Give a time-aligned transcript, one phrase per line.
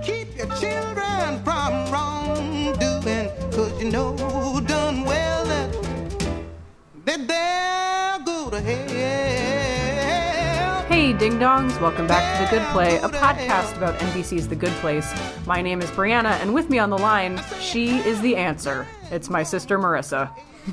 [0.00, 5.70] Keep your children from wrongdoing, cause you know who done well that
[7.04, 8.82] that they'll go to hell.
[10.88, 14.72] Hey, ding dongs, welcome back to The Good Play, a podcast about NBC's The Good
[14.80, 15.12] Place.
[15.46, 18.86] My name is Brianna, and with me on the line, she is the answer.
[19.10, 20.30] It's my sister Marissa.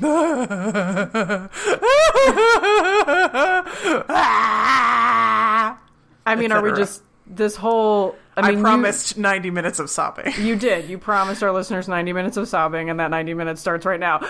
[6.26, 8.16] I mean, are we just this whole?
[8.36, 10.32] I I, mean, you- promised 90 minutes of sobbing.
[10.38, 10.88] You, did.
[10.90, 14.18] You promised our listeners 90 minutes of sobbing, and that 90 minutes starts right now.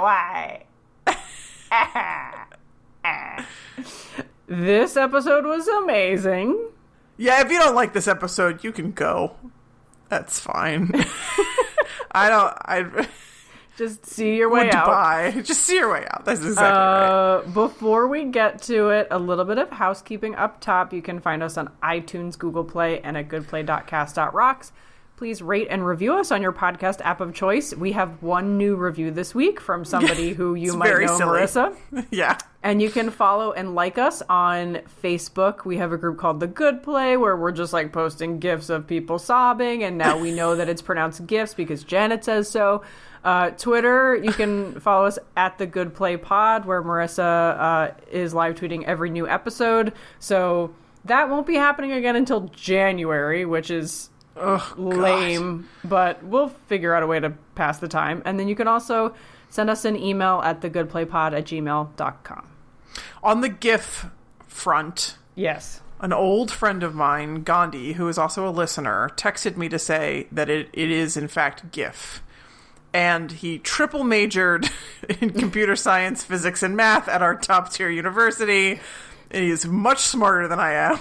[0.00, 0.64] Why?
[4.46, 6.68] this episode was amazing.
[7.16, 9.36] yeah, if you don't like this episode, you can go.
[10.08, 10.92] That's fine.
[12.12, 12.54] I don't.
[12.64, 13.08] I
[13.76, 14.86] Just see your way out.
[14.86, 15.30] buy.
[15.44, 16.24] Just see your way out.
[16.24, 17.06] That's exactly right.
[17.08, 20.92] Uh, before we get to it, a little bit of housekeeping up top.
[20.92, 24.72] You can find us on iTunes, Google Play, and at goodplay.cast.rocks.
[25.16, 27.72] Please rate and review us on your podcast app of choice.
[27.72, 31.38] We have one new review this week from somebody who you might know, silly.
[31.40, 31.76] Marissa.
[32.10, 32.36] Yeah.
[32.64, 35.64] And you can follow and like us on Facebook.
[35.64, 38.86] We have a group called The Good Play where we're just like posting gifs of
[38.86, 42.82] people sobbing, and now we know that it's pronounced gifs because Janet says so.
[43.24, 48.34] Uh, Twitter, you can follow us at The Good Play Pod where Marissa uh, is
[48.34, 49.92] live tweeting every new episode.
[50.18, 50.74] So
[51.06, 54.78] that won't be happening again until January, which is Ugh, God.
[54.78, 58.20] lame, but we'll figure out a way to pass the time.
[58.24, 59.14] And then you can also
[59.48, 62.48] send us an email at thegoodplaypod at gmail.com.
[63.22, 64.06] On the GIF
[64.46, 65.80] front, Yes.
[66.00, 70.26] an old friend of mine, Gandhi, who is also a listener, texted me to say
[70.30, 72.22] that it, it is in fact GIF.
[72.94, 74.70] And he triple majored
[75.20, 78.80] in computer science, physics, and math at our top tier university.
[79.30, 80.98] And he is much smarter than I am.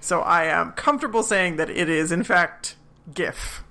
[0.00, 2.76] So I am comfortable saying that it is in fact
[3.14, 3.62] GIF.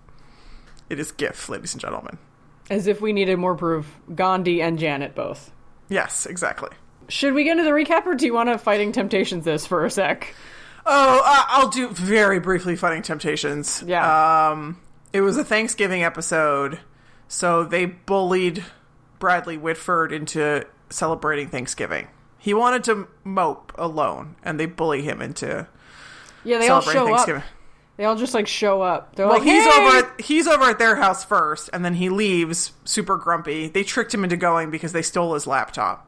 [0.90, 2.18] It is GIF, ladies and gentlemen.
[2.70, 3.98] As if we needed more proof.
[4.14, 5.52] Gandhi and Janet both.
[5.90, 6.70] Yes, exactly.
[7.10, 9.84] Should we get into the recap or do you want to Fighting Temptations this for
[9.84, 10.34] a sec?
[10.86, 13.84] Oh, uh, I'll do very briefly Fighting Temptations.
[13.86, 14.52] Yeah.
[14.52, 14.80] Um,
[15.12, 16.80] it was a Thanksgiving episode,
[17.32, 18.66] so they bullied
[19.18, 22.10] Bradley Whitford into celebrating Thanksgiving.
[22.38, 25.66] He wanted to mope alone, and they bully him into
[26.44, 27.44] Yeah, they all show up.
[27.96, 29.16] They all just like show up.
[29.16, 29.98] They're Well, like, he's "Hey!" over.
[29.98, 33.70] At, he's over at their house first, and then he leaves super grumpy.
[33.70, 36.08] They tricked him into going because they stole his laptop.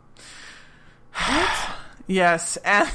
[1.16, 1.70] What?
[2.06, 2.90] yes, and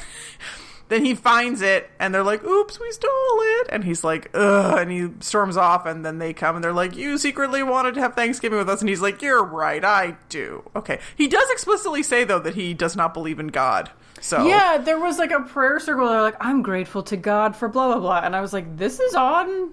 [0.89, 4.79] then he finds it, and they're like, "Oops, we stole it!" And he's like, "Ugh!"
[4.79, 8.01] And he storms off, and then they come, and they're like, "You secretly wanted to
[8.01, 12.03] have Thanksgiving with us," and he's like, "You're right, I do." Okay, he does explicitly
[12.03, 13.91] say though that he does not believe in God.
[14.21, 16.09] So Yeah, there was like a prayer circle.
[16.09, 18.21] They're like, I'm grateful to God for blah, blah, blah.
[18.25, 19.71] And I was like, this is on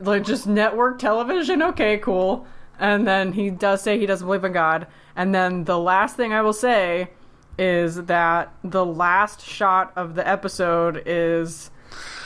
[0.00, 1.62] like just network television?
[1.62, 2.46] Okay, cool.
[2.78, 4.86] And then he does say he doesn't believe in God.
[5.14, 7.10] And then the last thing I will say
[7.58, 11.70] is that the last shot of the episode is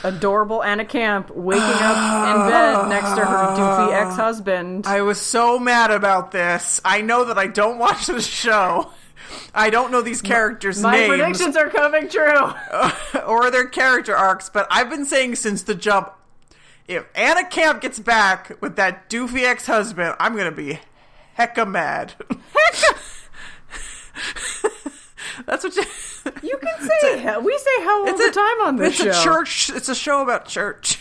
[0.03, 4.85] adorable Anna Camp waking up in bed next to her doofy ex husband.
[4.87, 6.81] I was so mad about this.
[6.83, 8.91] I know that I don't watch the show.
[9.53, 12.51] I don't know these characters' My names My predictions are coming true.
[13.25, 16.11] or their character arcs, but I've been saying since the jump,
[16.87, 20.79] if Anna Camp gets back with that doofy ex-husband, I'm gonna be
[21.37, 22.13] hecka mad.
[25.61, 25.91] That's what you.
[26.43, 27.41] You can say hell.
[27.41, 29.21] We say hell all the time on this it's show.
[29.21, 29.71] a church.
[29.71, 30.99] It's a show about church,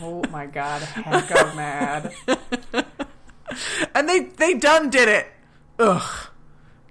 [0.00, 2.12] Oh my god, heck of mad.
[3.94, 5.26] and they they done did it.
[5.80, 6.28] Ugh,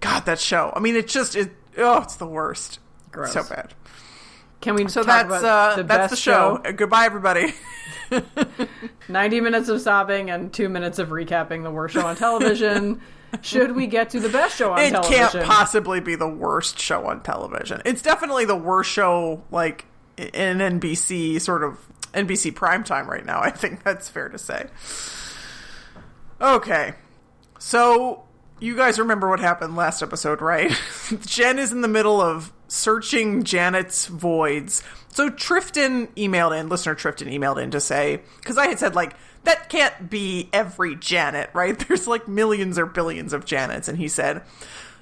[0.02, 0.74] God, that show.
[0.76, 1.54] I mean, it just it.
[1.78, 2.80] Oh, it's the worst.
[3.12, 3.32] Gross.
[3.32, 3.74] So bad.
[4.62, 6.62] Can we So that's uh, the that's best the show.
[6.66, 7.54] Uh, Goodbye, everybody.
[9.08, 13.00] 90 minutes of sobbing and 2 minutes of recapping the worst show on television.
[13.42, 15.30] Should we get to the best show on it television?
[15.30, 17.82] can't possibly be the worst show on television.
[17.86, 19.86] It's definitely the worst show, like
[20.18, 21.78] in NBC sort of
[22.14, 23.42] NBC primetime right now.
[23.42, 24.68] I think that's fair to say.
[26.42, 26.94] Okay,
[27.60, 28.24] so
[28.60, 30.72] you guys remember what happened last episode, right?
[31.26, 34.84] Gen is in the middle of searching Janet's voids.
[35.10, 39.16] So Trifton emailed in, listener Trifton emailed in to say, because I had said, like,
[39.50, 41.78] that can't be every Janet, right?
[41.88, 43.88] There's like millions or billions of Janets.
[43.88, 44.44] And he said,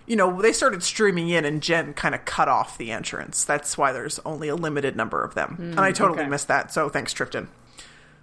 [0.06, 3.44] you know, they started streaming in and Gen kind of cut off the entrance.
[3.44, 5.58] That's why there's only a limited number of them.
[5.60, 6.30] and I mm, totally okay.
[6.30, 6.72] missed that.
[6.72, 7.48] So thanks, Trifton.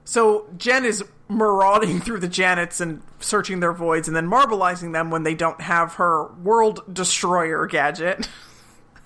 [0.06, 5.11] So Gen is marauding through the Janets and searching their voids and then marbleizing them
[5.11, 8.29] when they don't have her world destroyer gadget.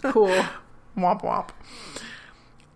[0.01, 0.29] Cool.
[0.97, 1.49] womp womp.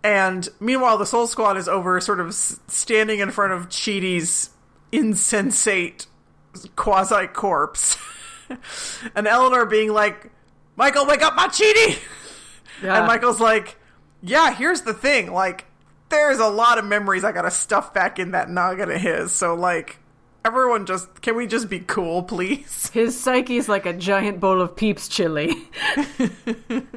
[0.03, 4.49] And meanwhile, the Soul Squad is over, sort of standing in front of Chidi's
[4.91, 6.07] insensate
[6.75, 7.97] quasi corpse.
[9.15, 10.29] and Eleanor being like,
[10.75, 11.97] Michael, wake up my Chidi!
[12.81, 12.97] Yeah.
[12.97, 13.77] And Michael's like,
[14.21, 15.31] yeah, here's the thing.
[15.31, 15.65] Like,
[16.09, 19.31] there's a lot of memories I gotta stuff back in that noggin of his.
[19.31, 19.99] So, like,
[20.43, 22.89] everyone just, can we just be cool, please?
[22.89, 25.55] His psyche's like a giant bowl of peeps chili.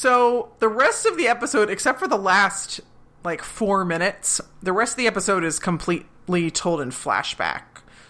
[0.00, 2.80] So, the rest of the episode, except for the last,
[3.22, 7.64] like, four minutes, the rest of the episode is completely told in flashback.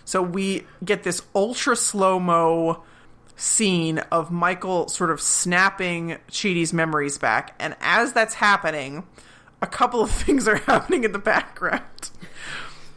[0.05, 2.85] So, we get this ultra slow mo
[3.35, 7.57] scene of Michael sort of snapping Chidi's memories back.
[7.59, 9.05] And as that's happening,
[9.61, 12.11] a couple of things are happening in the background.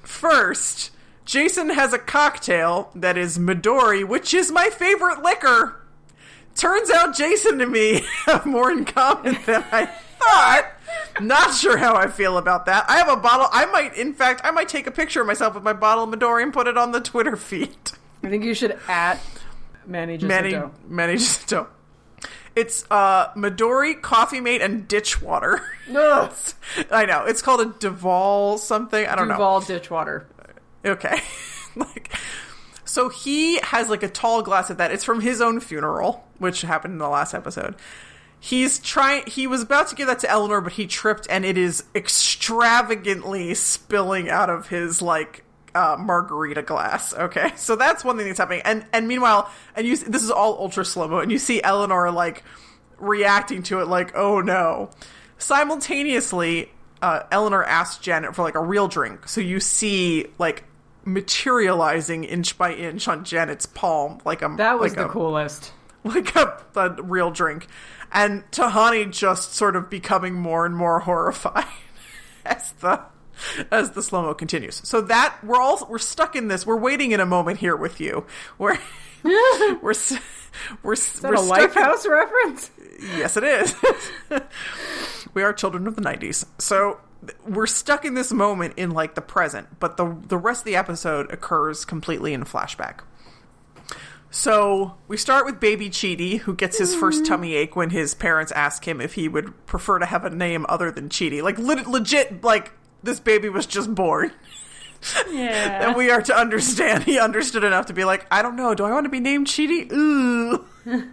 [0.04, 0.92] First,
[1.26, 5.83] Jason has a cocktail that is Midori, which is my favorite liquor.
[6.56, 9.86] Turns out Jason and me have more in common than I
[10.20, 10.72] thought.
[11.20, 12.86] Not sure how I feel about that.
[12.88, 13.48] I have a bottle.
[13.52, 16.10] I might, in fact, I might take a picture of myself with my bottle of
[16.10, 17.76] Midori and put it on the Twitter feed.
[18.24, 19.20] I think you should at
[19.86, 20.72] Manny Manny, Jacinto.
[20.88, 21.68] Manny Jacinto.
[22.56, 25.62] It's uh, Midori, Coffee Mate, and Ditch Water.
[26.92, 27.26] I know.
[27.26, 29.06] It's called a Duval something.
[29.06, 29.36] I don't know.
[29.36, 30.28] Duval Ditch Water.
[30.86, 31.20] Okay.
[31.76, 32.14] like
[32.94, 34.92] so he has like a tall glass of that.
[34.92, 37.74] It's from his own funeral, which happened in the last episode.
[38.40, 41.58] He's trying he was about to give that to Eleanor, but he tripped and it
[41.58, 45.44] is extravagantly spilling out of his like
[45.74, 47.16] uh, margarita glass.
[47.16, 48.62] Okay, so that's one thing that's happening.
[48.64, 52.12] And and meanwhile, and you this is all ultra slow mo, and you see Eleanor
[52.12, 52.44] like
[53.00, 54.92] reacting to it, like oh no.
[55.40, 60.64] Simultaneously, uh, Eleanor asks Janet for like a real drink, so you see like
[61.06, 65.72] materializing inch by inch on Janet's palm, like a That was like the a, coolest.
[66.04, 67.68] like a, a real drink,
[68.12, 71.66] and Tahani just sort of becoming more and more horrified
[72.46, 73.02] as the
[73.72, 74.76] as the slow mo continues.
[74.88, 76.66] So that we're all we're stuck in this.
[76.66, 78.26] We're waiting in a moment here with you.
[78.58, 78.78] We're
[79.24, 80.20] we're we're s- Is
[80.74, 80.98] that we're a
[81.38, 82.72] stuck in- reference?
[83.18, 83.76] Yes, it is.
[85.34, 87.00] we are children of the '90s, so
[87.48, 90.76] we're stuck in this moment in like the present, but the the rest of the
[90.76, 93.02] episode occurs completely in flashback.
[94.34, 97.34] So we start with baby Chidi, who gets his first mm-hmm.
[97.34, 100.66] tummy ache when his parents ask him if he would prefer to have a name
[100.68, 101.44] other than Chidi.
[101.44, 102.72] Like le- legit, like
[103.04, 104.32] this baby was just born.
[105.30, 105.84] Yeah.
[105.88, 108.86] And we are to understand he understood enough to be like, I don't know, do
[108.86, 109.92] I want to be named Chidi?
[109.92, 110.66] Ooh.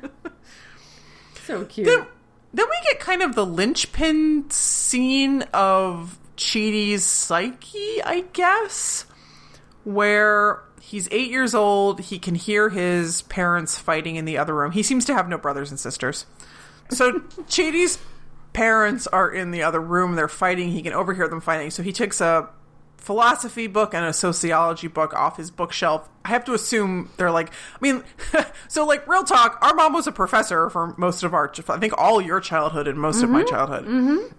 [1.44, 1.88] so cute.
[1.88, 2.06] Then,
[2.52, 9.06] then we get kind of the linchpin scene of Chidi's psyche, I guess,
[9.84, 12.00] where he's eight years old.
[12.00, 14.72] He can hear his parents fighting in the other room.
[14.72, 16.26] He seems to have no brothers and sisters.
[16.90, 17.12] So
[17.48, 17.98] Chidi's
[18.52, 20.16] parents are in the other room.
[20.16, 20.70] They're fighting.
[20.70, 21.70] He can overhear them fighting.
[21.70, 22.48] So he takes a
[23.00, 26.08] philosophy book and a sociology book off his bookshelf.
[26.24, 28.04] I have to assume they're like, I mean,
[28.68, 29.58] so like real talk.
[29.62, 32.98] Our mom was a professor for most of our, I think all your childhood and
[32.98, 33.86] most of my childhood.
[33.86, 34.34] Mm-hmm.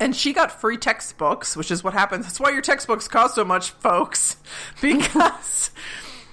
[0.00, 2.26] And she got free textbooks, which is what happens.
[2.26, 4.36] That's why your textbooks cost so much, folks,
[4.80, 5.70] because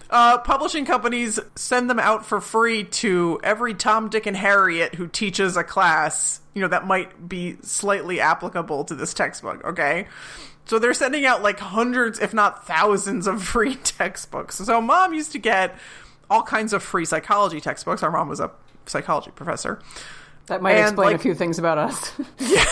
[0.09, 5.07] uh, publishing companies send them out for free to every Tom, Dick, and Harriet who
[5.07, 10.07] teaches a class, you know, that might be slightly applicable to this textbook, okay?
[10.65, 14.55] So they're sending out like hundreds, if not thousands, of free textbooks.
[14.57, 15.75] So mom used to get
[16.29, 18.01] all kinds of free psychology textbooks.
[18.03, 18.49] Our mom was a
[18.87, 19.79] psychology professor.
[20.47, 22.11] that might and, explain like- a few things about us.
[22.39, 22.65] yeah.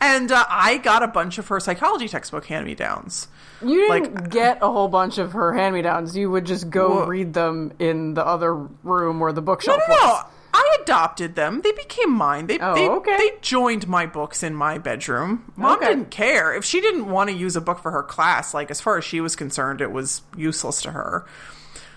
[0.00, 3.28] And uh, I got a bunch of her psychology textbook hand me downs.
[3.64, 6.16] You didn't Like- get a whole bunch of her hand me downs.
[6.16, 9.94] You would just go read them in the other room or the No, bookshelf no,
[9.94, 10.06] no.
[10.06, 10.24] was.
[10.54, 11.62] I adopted them.
[11.62, 12.46] They became mine.
[12.46, 13.16] They, Oh, they, okay.
[13.16, 15.50] they joined my books in my bedroom.
[15.56, 15.88] Mom Okay.
[15.88, 16.52] didn't care.
[16.54, 19.04] If she didn't want to use a book for her class, like as far as
[19.04, 21.24] she was concerned, it was useless to her.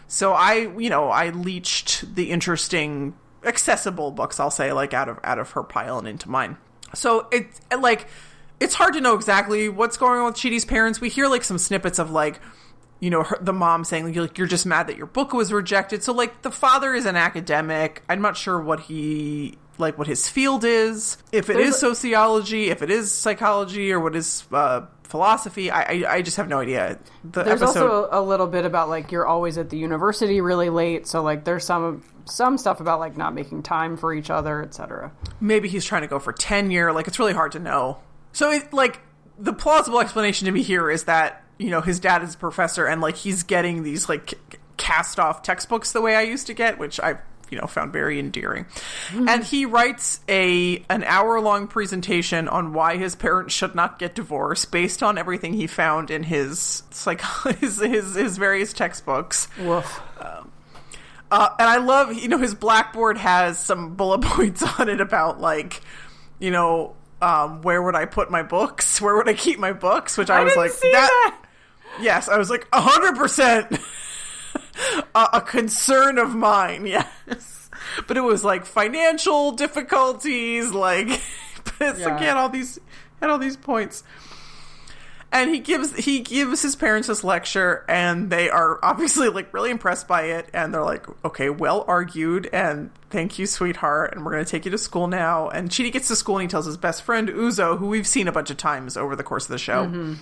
[0.07, 5.19] So I, you know, I leached the interesting, accessible books, I'll say, like out of
[5.23, 6.57] out of her pile and into mine.
[6.93, 7.47] So it
[7.77, 8.07] like
[8.59, 11.01] it's hard to know exactly what's going on with Chidi's parents.
[11.01, 12.39] We hear like some snippets of like
[13.05, 15.31] you know her, the mom saying like, you're, like you're just mad that your book
[15.31, 16.01] was rejected.
[16.01, 18.01] So like the father is an academic.
[18.09, 21.17] I'm not sure what he like what his field is.
[21.31, 25.69] If it is There's a- sociology, if it is psychology, or what is uh, philosophy.
[25.69, 26.97] I, I I just have no idea.
[27.23, 27.91] The There's episode.
[27.91, 31.43] also a little bit about like you're always at the university really late, so like
[31.43, 35.11] there's some some stuff about like not making time for each other, etc.
[35.39, 36.91] maybe he's trying to go for tenure.
[36.91, 37.99] Like it's really hard to know.
[38.31, 38.99] So it like
[39.37, 42.85] the plausible explanation to me here is that you know his dad is a professor
[42.85, 46.53] and like he's getting these like c- cast off textbooks the way I used to
[46.53, 47.17] get, which I
[47.49, 48.65] you know found very endearing.
[49.13, 54.15] And he writes a an hour long presentation on why his parents should not get
[54.15, 57.21] divorced based on everything he found in his psych
[57.59, 59.47] his his, his various textbooks.
[59.59, 60.01] Woof.
[61.31, 65.41] Uh, and I love, you know, his blackboard has some bullet points on it about
[65.41, 65.81] like,
[66.39, 69.01] you know, um, where would I put my books?
[69.01, 70.17] Where would I keep my books?
[70.17, 71.37] Which I, I was like, see that.
[72.01, 73.79] Yes, I was like, hundred percent
[75.15, 76.85] a concern of mine.
[77.27, 77.69] Yes,
[78.07, 81.07] but it was like financial difficulties, like
[81.79, 82.17] it's Yeah.
[82.17, 82.79] had all these
[83.21, 84.03] had all these points.
[85.31, 89.69] And he gives he gives his parents this lecture, and they are obviously like really
[89.71, 94.31] impressed by it, and they're like, "Okay, well argued, and thank you, sweetheart, and we're
[94.31, 96.65] going to take you to school now." And Chidi gets to school, and he tells
[96.65, 99.51] his best friend Uzo, who we've seen a bunch of times over the course of
[99.51, 100.13] the show, mm-hmm.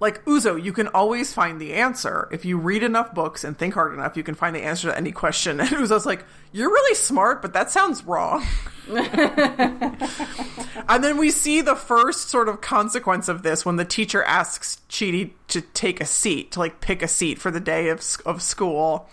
[0.00, 3.74] like Uzo, you can always find the answer if you read enough books and think
[3.74, 4.16] hard enough.
[4.16, 5.60] You can find the answer to any question.
[5.68, 8.46] And Uzo's like, "You're really smart, but that sounds wrong."
[8.88, 14.80] and then we see the first sort of consequence of this when the teacher asks
[14.88, 18.42] Chidi to take a seat, to like pick a seat for the day of of
[18.42, 19.08] school,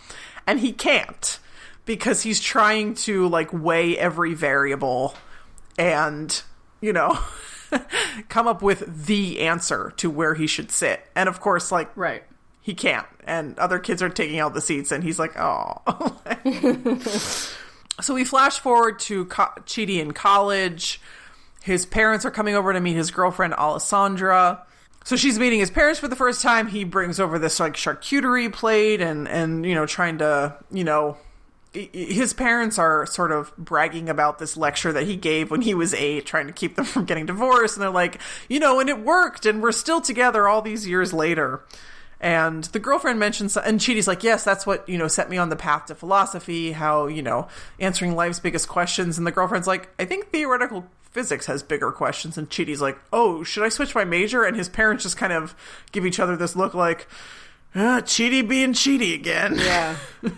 [0.48, 1.40] and he can't
[1.86, 5.16] because he's trying to like weigh every variable
[5.78, 6.42] and
[6.82, 7.18] you know
[8.30, 11.06] come up with the answer to where he should sit.
[11.16, 12.24] And of course, like Right.
[12.62, 13.08] he can't.
[13.26, 15.82] And other kids are taking out the seats and he's like oh.
[18.02, 21.00] So we flash forward to Co- chidi in college.
[21.64, 24.66] His parents are coming over to meet his girlfriend alessandra.
[25.06, 26.68] So she's meeting his parents for the first time.
[26.68, 31.18] He brings over this like charcuterie plate and and you know trying to you know
[31.76, 35.94] his parents are sort of bragging about this lecture that he gave when he was
[35.94, 37.76] eight, trying to keep them from getting divorced.
[37.76, 41.14] And they're like, you know, and it worked, and we're still together all these years
[41.14, 41.64] later.
[42.20, 45.50] And the girlfriend mentions, and Chidi's like, yes, that's what, you know, set me on
[45.50, 47.48] the path to philosophy, how, you know,
[47.80, 49.18] answering life's biggest questions.
[49.18, 52.38] And the girlfriend's like, I think theoretical physics has bigger questions.
[52.38, 54.44] And Chidi's like, oh, should I switch my major?
[54.44, 55.56] And his parents just kind of
[55.92, 57.08] give each other this look like,
[57.76, 59.56] ah, Chidi being Chidi again.
[59.58, 59.98] Yeah.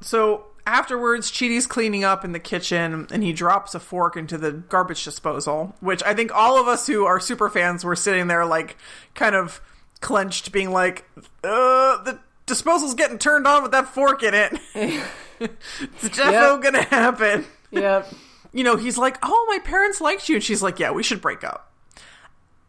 [0.00, 4.52] So afterwards, Chidi's cleaning up in the kitchen and he drops a fork into the
[4.52, 8.44] garbage disposal, which I think all of us who are super fans were sitting there
[8.44, 8.76] like
[9.14, 9.60] kind of
[10.00, 11.04] clenched, being like,
[11.42, 14.52] uh, the disposal's getting turned on with that fork in it.
[15.40, 16.62] it's defo Yep.
[16.62, 17.44] gonna happen.
[17.70, 18.06] yep.
[18.52, 20.36] You know, he's like, oh, my parents liked you.
[20.36, 21.72] And she's like, yeah, we should break up.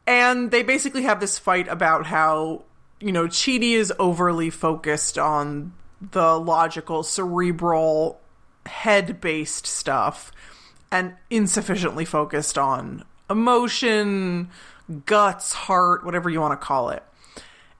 [0.08, 2.64] And they basically have this fight about how,
[3.00, 8.20] you know, Chidi is overly focused on the logical, cerebral,
[8.66, 10.32] head based stuff
[10.92, 14.50] and insufficiently focused on emotion,
[15.06, 17.04] guts, heart, whatever you want to call it.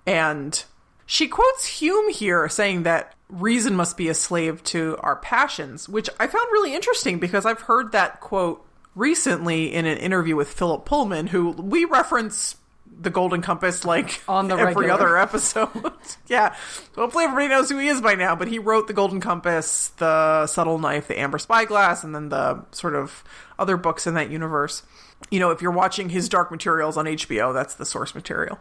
[0.06, 0.64] And
[1.06, 6.10] she quotes Hume here saying that reason must be a slave to our passions, which
[6.20, 10.86] I found really interesting because I've heard that quote recently in an interview with Philip
[10.86, 12.56] Pullman, who we reference
[13.02, 14.94] the Golden Compass like On the every regular.
[14.94, 15.70] other episode.
[16.28, 16.56] yeah.
[16.96, 20.48] Hopefully everybody knows who he is by now, but he wrote the Golden Compass, the
[20.48, 23.24] Subtle Knife, the Amber Spyglass, and then the sort of
[23.58, 24.84] other books in that universe.
[25.30, 28.60] You know, if you're watching his Dark Materials on HBO, that's the source material.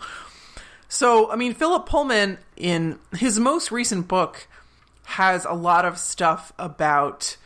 [0.88, 4.48] So, I mean, Philip Pullman, in his most recent book,
[5.04, 7.36] has a lot of stuff about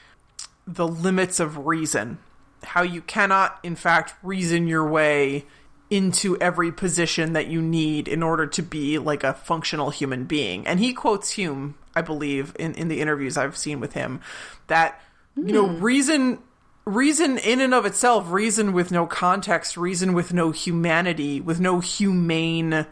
[0.67, 2.19] the limits of reason.
[2.63, 5.47] How you cannot, in fact, reason your way
[5.93, 10.67] into every position that you need in order to be like a functional human being.
[10.67, 14.23] And he quotes Hume, I believe, in, in the interviews I've seen with him,
[14.69, 14.99] that,
[15.37, 15.83] you know, hmm.
[15.85, 16.39] reason
[16.87, 21.81] reason in and of itself, reason with no context, reason with no humanity, with no
[21.81, 22.87] humane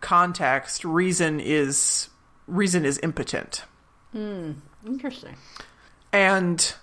[0.00, 2.10] context, reason is
[2.46, 3.64] reason is impotent.
[4.12, 4.52] Hmm.
[4.86, 5.34] Interesting.
[6.12, 6.74] And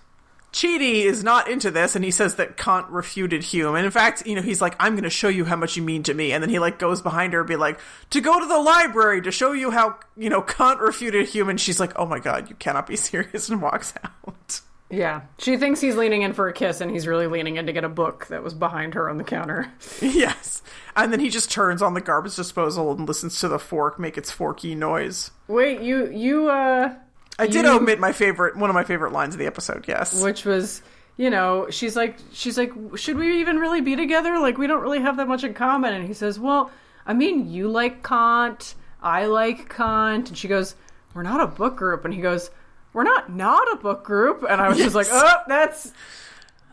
[0.54, 3.76] Chidi is not into this, and he says that Kant refuted Hume.
[3.76, 5.82] And in fact, you know, he's like, "I'm going to show you how much you
[5.82, 7.80] mean to me." And then he like goes behind her and be like,
[8.12, 11.60] "To go to the library to show you how you know Kant refuted Hume." And
[11.60, 14.62] she's like, "Oh my god, you cannot be serious!" and walks out.
[14.94, 15.22] Yeah.
[15.40, 17.84] She thinks he's leaning in for a kiss, and he's really leaning in to get
[17.84, 19.72] a book that was behind her on the counter.
[20.02, 20.62] yes,
[20.96, 24.18] and then he just turns on the garbage disposal and listens to the fork make
[24.18, 25.32] its forky noise.
[25.48, 26.94] Wait, you, you, uh,
[27.40, 29.86] I did You- omit my favorite, one of my favorite lines of the episode.
[29.88, 30.82] Yes, which was
[31.18, 34.82] you know she's like she's like should we even really be together like we don't
[34.82, 36.72] really have that much in common and he says well
[37.06, 40.74] i mean you like kant i like kant and she goes
[41.14, 42.50] we're not a book group and he goes
[42.94, 45.92] we're not not a book group and i was just like oh that's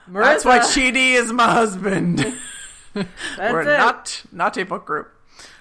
[0.08, 0.90] that's why Marissa.
[0.92, 2.18] Chidi is my husband.
[2.94, 3.76] that's We're it.
[3.76, 5.12] not not a book group.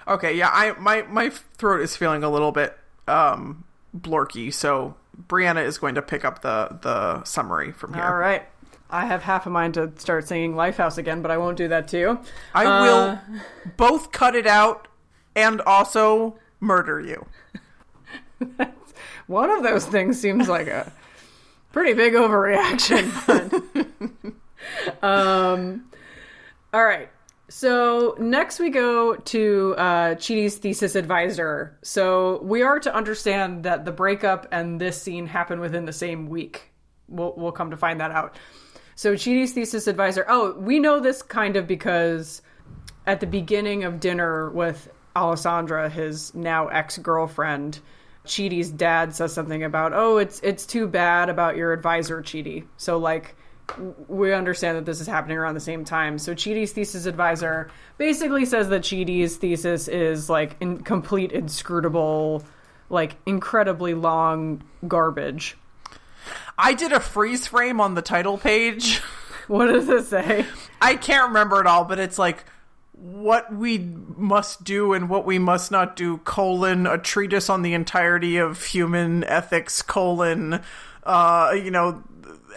[0.08, 2.78] Okay, yeah, I my my throat is feeling a little bit
[3.10, 3.66] um
[3.98, 4.96] blorky, so
[5.28, 8.04] Brianna is going to pick up the the summary from here.
[8.04, 8.44] All right.
[8.92, 11.88] I have half a mind to start singing Lifehouse again, but I won't do that
[11.88, 12.18] too.
[12.56, 13.20] I Uh, will
[13.78, 14.88] both cut it out
[15.36, 17.26] and also murder you.
[19.28, 20.92] One of those things seems like a
[21.72, 23.06] pretty big overreaction.
[25.02, 25.86] Um,
[26.74, 27.10] all right.
[27.50, 31.78] So next we go to uh, Chidi's thesis advisor.
[31.82, 36.28] So we are to understand that the breakup and this scene happen within the same
[36.28, 36.72] week.
[37.08, 38.38] We'll we'll come to find that out.
[38.96, 40.26] So Chidi's thesis advisor.
[40.30, 42.44] Oh, we know this kind of because
[43.08, 47.80] at the beginning of dinner with Alessandra, his now ex girlfriend,
[48.26, 53.00] Chidi's dad says something about, "Oh, it's it's too bad about your advisor, Chidi." So
[53.00, 53.36] like
[54.08, 56.18] we understand that this is happening around the same time.
[56.20, 62.44] So Chidi's thesis advisor basically says that Chidi's thesis is like in complete inscrutable,
[62.90, 65.58] like incredibly long garbage.
[66.58, 69.02] I did a freeze frame on the title page.
[69.48, 70.46] What does it say?
[70.80, 72.46] I can't remember it all, but it's like
[72.94, 77.74] what we must do and what we must not do colon a treatise on the
[77.74, 80.62] entirety of human ethics colon
[81.04, 82.04] uh you know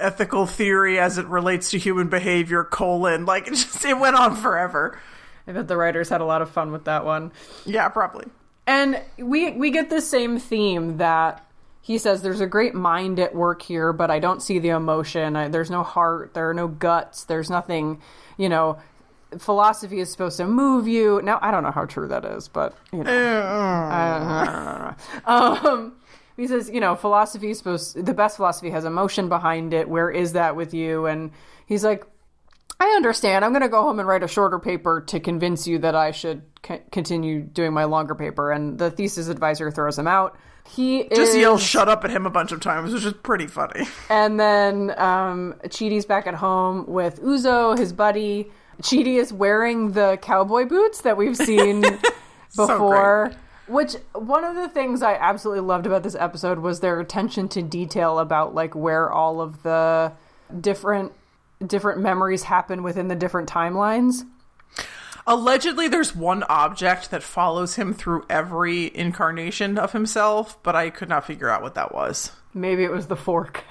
[0.02, 4.37] ethical theory as it relates to human behavior colon like it just it went on
[4.37, 4.99] forever
[5.47, 7.32] I bet the writers had a lot of fun with that one.
[7.64, 8.26] yeah probably
[8.66, 11.44] And we we get the same theme that
[11.80, 15.35] he says there's a great mind at work here, but I don't see the emotion.
[15.35, 16.32] I, there's no heart.
[16.32, 17.25] There are no guts.
[17.25, 18.00] There's nothing.
[18.37, 18.78] You know,
[19.38, 21.21] philosophy is supposed to move you.
[21.25, 23.11] Now I don't know how true that is, but you know,
[25.26, 25.94] um,
[26.42, 28.04] he says you know philosophy is supposed.
[28.04, 29.88] The best philosophy has emotion behind it.
[29.88, 31.06] Where is that with you?
[31.06, 31.30] And
[31.66, 32.04] he's like.
[32.80, 33.44] I understand.
[33.44, 36.11] I'm going to go home and write a shorter paper to convince you that I
[36.11, 38.50] should c- continue doing my longer paper.
[38.50, 40.37] And the thesis advisor throws him out.
[40.68, 43.46] He just is, yells shut up at him a bunch of times which is pretty
[43.46, 48.50] funny and then um, Chidi's back at home with Uzo, his buddy.
[48.80, 51.82] Chidi is wearing the cowboy boots that we've seen
[52.56, 53.32] before.
[53.68, 57.62] Which one of the things I absolutely loved about this episode was their attention to
[57.62, 60.12] detail about like where all of the
[60.60, 61.12] different
[61.64, 64.26] different memories happen within the different timelines.
[65.26, 71.08] Allegedly, there's one object that follows him through every incarnation of himself, but I could
[71.08, 72.32] not figure out what that was.
[72.52, 73.62] Maybe it was the fork.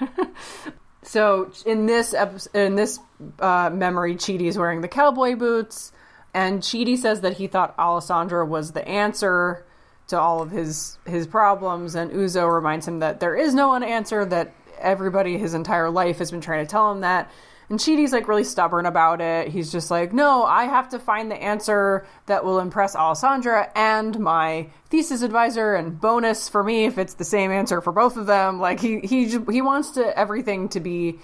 [1.02, 2.98] so in this episode, in this
[3.38, 5.92] uh, memory, Chidi is wearing the cowboy boots,
[6.32, 9.66] and Chidi says that he thought Alessandra was the answer
[10.12, 13.82] to all of his his problems, and Uzo reminds him that there is no one
[13.82, 14.24] answer.
[14.24, 17.30] That everybody his entire life has been trying to tell him that.
[17.68, 19.48] And Chidi's like really stubborn about it.
[19.48, 24.18] He's just like, no, I have to find the answer that will impress Alessandra and
[24.18, 28.26] my thesis advisor, and bonus for me if it's the same answer for both of
[28.26, 28.60] them.
[28.60, 31.18] Like he he he wants to everything to be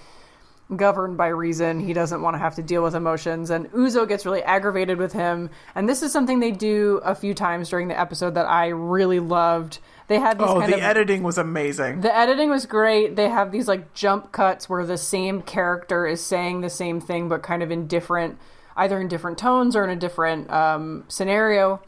[0.75, 1.79] governed by reason.
[1.79, 3.49] He doesn't want to have to deal with emotions.
[3.49, 5.49] And Uzo gets really aggravated with him.
[5.75, 9.19] And this is something they do a few times during the episode that I really
[9.19, 9.79] loved.
[10.07, 12.01] They had these Oh, the of editing was amazing.
[12.01, 13.15] the editing was great.
[13.15, 17.29] They have these like jump cuts where the same character is saying the same thing,
[17.29, 18.37] but kind of in different,
[18.75, 21.81] either in different tones or in a different um, scenario.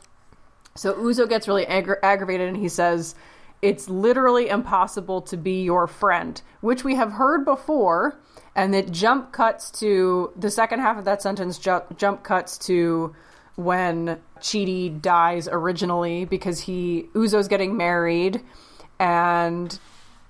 [0.76, 3.14] So Uzo gets really aggra- aggravated and he says,
[3.62, 8.16] It's literally impossible to be your friend, which we have heard before.
[8.56, 13.16] And it jump cuts to the second half of that sentence, ju- jump cuts to
[13.56, 18.42] when Chidi dies originally because he, Uzo's getting married.
[19.00, 19.78] And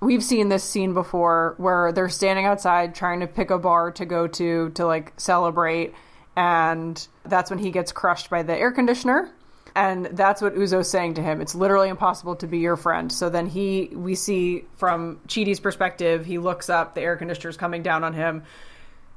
[0.02, 4.04] we've seen this scene before where they're standing outside trying to pick a bar to
[4.04, 5.94] go to to like celebrate
[6.36, 9.30] and that's when he gets crushed by the air conditioner
[9.74, 11.40] and that's what Uzo's saying to him.
[11.40, 13.10] It's literally impossible to be your friend.
[13.10, 17.82] So then he, we see from Chidi's perspective, he looks up, the air conditioner's coming
[17.82, 18.42] down on him.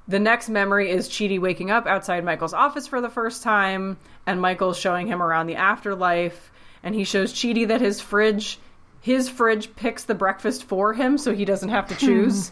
[0.07, 4.39] The next memory is Chidi waking up outside Michael's office for the first time, and
[4.39, 6.51] Michael's showing him around the afterlife.
[6.83, 8.59] And he shows Chidi that his fridge,
[9.01, 12.05] his fridge picks the breakfast for him, so he doesn't have to hmm.
[12.05, 12.51] choose.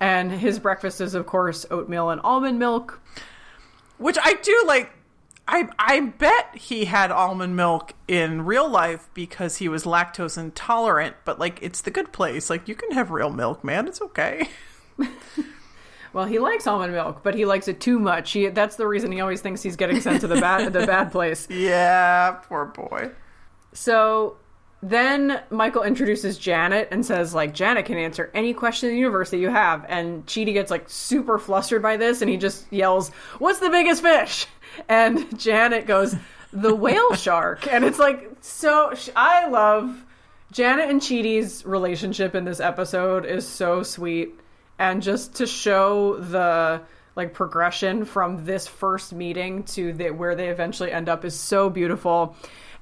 [0.00, 3.00] and his breakfast is, of course, oatmeal and almond milk.
[3.98, 4.92] Which I do like.
[5.48, 11.16] I I bet he had almond milk in real life because he was lactose intolerant.
[11.24, 12.50] But like, it's the good place.
[12.50, 13.88] Like, you can have real milk, man.
[13.88, 14.48] It's okay.
[16.12, 18.32] Well, he likes almond milk, but he likes it too much.
[18.32, 21.12] He, that's the reason he always thinks he's getting sent to the bad the bad
[21.12, 21.46] place.
[21.60, 23.10] Yeah, poor boy.
[23.72, 24.36] So
[24.82, 29.30] then Michael introduces Janet and says, like, Janet can answer any question in the universe
[29.30, 29.84] that you have.
[29.88, 34.02] And Chidi gets like super flustered by this and he just yells, What's the biggest
[34.02, 34.46] fish?
[34.88, 36.16] And Janet goes,
[36.52, 37.70] The whale shark.
[37.70, 40.02] And it's like, so I love
[40.50, 44.34] Janet and Chidi's relationship in this episode is so sweet.
[44.78, 46.80] And just to show the
[47.16, 51.68] like progression from this first meeting to the, where they eventually end up is so
[51.68, 52.34] beautiful.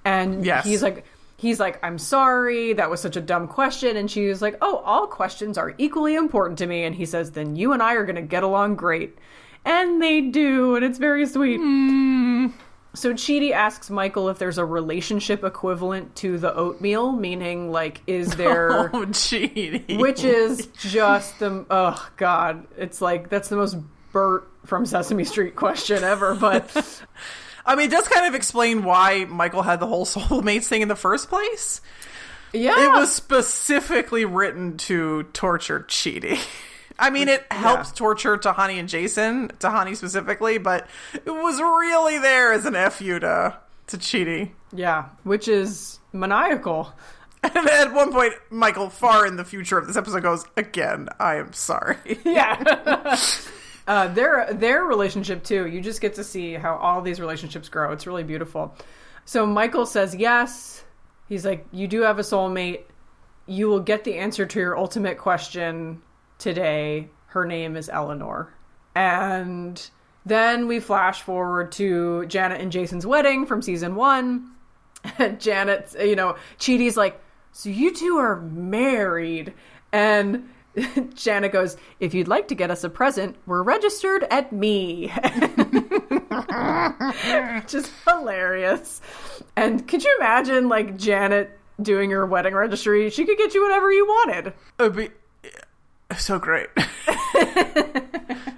[0.05, 0.65] And Yes.
[0.65, 1.05] he's like
[1.39, 3.97] he's like, I'm sorry, that was such a dumb question.
[3.97, 6.85] And she was like, Oh, all questions are equally important to me.
[6.85, 9.17] And he says, Then you and I are gonna get along great.
[9.65, 11.57] And they do, and it's very sweet.
[11.59, 12.49] Hmm.
[12.95, 18.31] So Chidi asks Michael if there's a relationship equivalent to the oatmeal, meaning like is
[18.37, 19.85] there Oh, gee.
[19.99, 23.77] which is just the oh god, it's like that's the most
[24.11, 27.03] Bert from Sesame Street question ever, but
[27.69, 30.89] I mean, it does kind of explain why Michael had the whole soulmates thing in
[30.89, 31.81] the first place.
[32.53, 32.85] yeah.
[32.87, 36.41] It was specifically written to torture Chidi.
[36.99, 42.53] I mean, it helps torture Tahani and Jason, Tahani specifically, but it was really there
[42.53, 44.51] as an fu to to Chidi.
[44.73, 46.93] yeah, which is maniacal.
[47.45, 51.37] And at one point, Michael, far in the future of this episode, goes, "Again, I
[51.37, 53.17] am sorry." Yeah.
[53.89, 55.67] Uh, their their relationship too.
[55.67, 57.91] You just get to see how all these relationships grow.
[57.91, 58.77] It's really beautiful.
[59.25, 60.85] So Michael says yes.
[61.29, 62.83] He's like, you do have a soulmate.
[63.47, 66.03] You will get the answer to your ultimate question
[66.39, 67.09] today.
[67.27, 68.53] Her name is Eleanor.
[68.95, 69.91] And
[70.27, 74.53] then we flash forward to Janet and Jason's wedding from season one.
[75.19, 77.23] And Janet, you know, Chidi's like,
[77.53, 79.55] so you two are married.
[79.93, 80.49] And
[81.15, 85.09] Janet goes, if you'd like to get us a present, we're registered at me.
[86.39, 89.01] Which is hilarious.
[89.57, 93.11] And could you imagine, like, Janet doing your wedding registry?
[93.11, 94.47] She could get you whatever you wanted.
[94.49, 95.11] It would be
[96.17, 96.69] so great.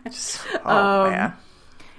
[0.07, 1.33] Just- oh Um, man.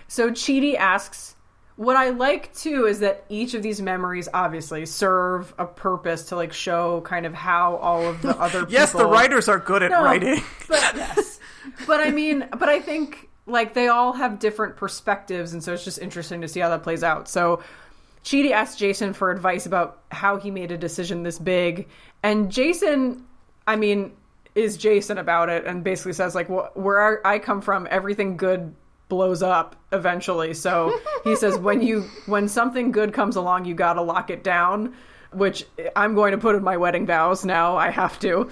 [0.07, 1.35] So Chidi asks,
[1.75, 6.35] what I like too is that each of these memories obviously serve a purpose to
[6.35, 8.73] like show kind of how all of the other people...
[8.81, 10.43] Yes, the writers are good at No, writing.
[10.67, 11.39] But yes.
[11.87, 15.83] But I mean, but I think like they all have different perspectives and so it's
[15.83, 17.27] just interesting to see how that plays out.
[17.27, 17.63] So
[18.23, 21.87] Chidi asked Jason for advice about how he made a decision this big
[22.21, 23.25] and Jason
[23.65, 24.11] I mean
[24.53, 28.75] is Jason about it and basically says like wh- where I come from everything good
[29.11, 30.53] blows up eventually.
[30.53, 34.41] So he says when you when something good comes along you got to lock it
[34.41, 34.95] down,
[35.33, 35.65] which
[35.97, 37.75] I'm going to put in my wedding vows now.
[37.75, 38.49] I have to.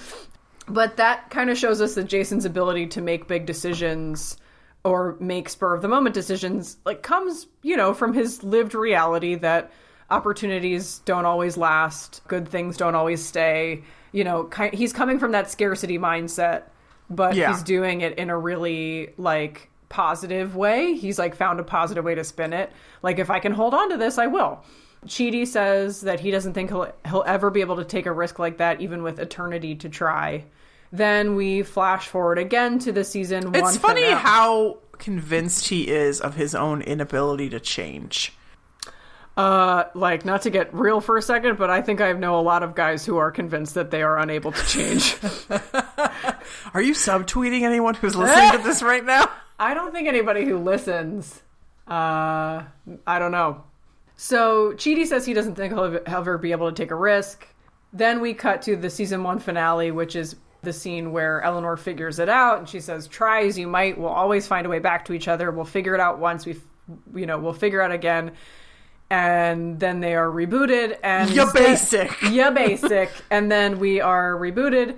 [0.68, 4.38] But that kind of shows us that Jason's ability to make big decisions
[4.84, 9.36] or make spur of the moment decisions like comes, you know, from his lived reality
[9.36, 9.72] that
[10.12, 13.82] opportunities don't always last, good things don't always stay.
[14.12, 16.64] You know, he's coming from that scarcity mindset,
[17.10, 17.50] but Yeah.
[17.54, 20.94] he's doing it in a really like positive way.
[20.94, 22.72] He's like found a positive way to spin it.
[23.02, 24.64] Like if I can hold on to this, I will.
[25.06, 28.38] Chidi says that he doesn't think he'll he'll ever be able to take a risk
[28.38, 30.46] like that, even with eternity to try.
[30.92, 33.56] Then we flash forward again to the season one.
[33.56, 34.22] It's funny finale.
[34.22, 38.34] how convinced he is of his own inability to change.
[39.38, 42.42] uh, like not to get real for a second, but I think I know a
[42.42, 45.16] lot of guys who are convinced that they are unable to change.
[46.74, 49.30] Are you subtweeting anyone who's listening to this right now?
[49.60, 51.44] I don't think anybody who listens.
[51.88, 52.64] Uh,
[53.06, 53.64] I don't know.
[54.16, 57.48] So Chidi says he doesn't think he'll ever be able to take a risk.
[57.94, 62.20] Then we cut to the season one finale, which is the scene where Eleanor figures
[62.20, 65.06] it out, and she says, "Try as you might, we'll always find a way back
[65.06, 65.52] to each other.
[65.52, 66.46] We'll figure it out once.
[66.46, 66.58] We,
[67.16, 68.32] you know, we'll figure it out again."
[69.10, 72.22] And then they are rebooted, and instead- basic.
[72.30, 73.10] yeah, basic.
[73.32, 74.98] and then we are rebooted,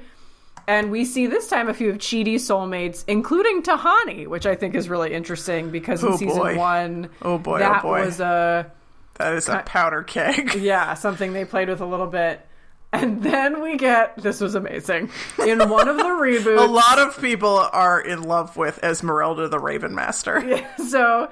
[0.71, 4.73] and we see this time a few of Chidi's soulmates, including Tahani, which I think
[4.75, 6.57] is really interesting because in Oh, season boy.
[6.57, 8.05] one, Oh, boy, oh, that boy.
[8.05, 8.71] was a
[9.15, 10.55] That is a powder keg.
[10.71, 12.45] yeah something they played with a little bit.
[12.93, 15.09] And then we get this was amazing
[15.45, 16.57] in one of the reboots.
[16.61, 20.65] A lot of people are in love with Esmeralda the Raven Master.
[20.89, 21.29] so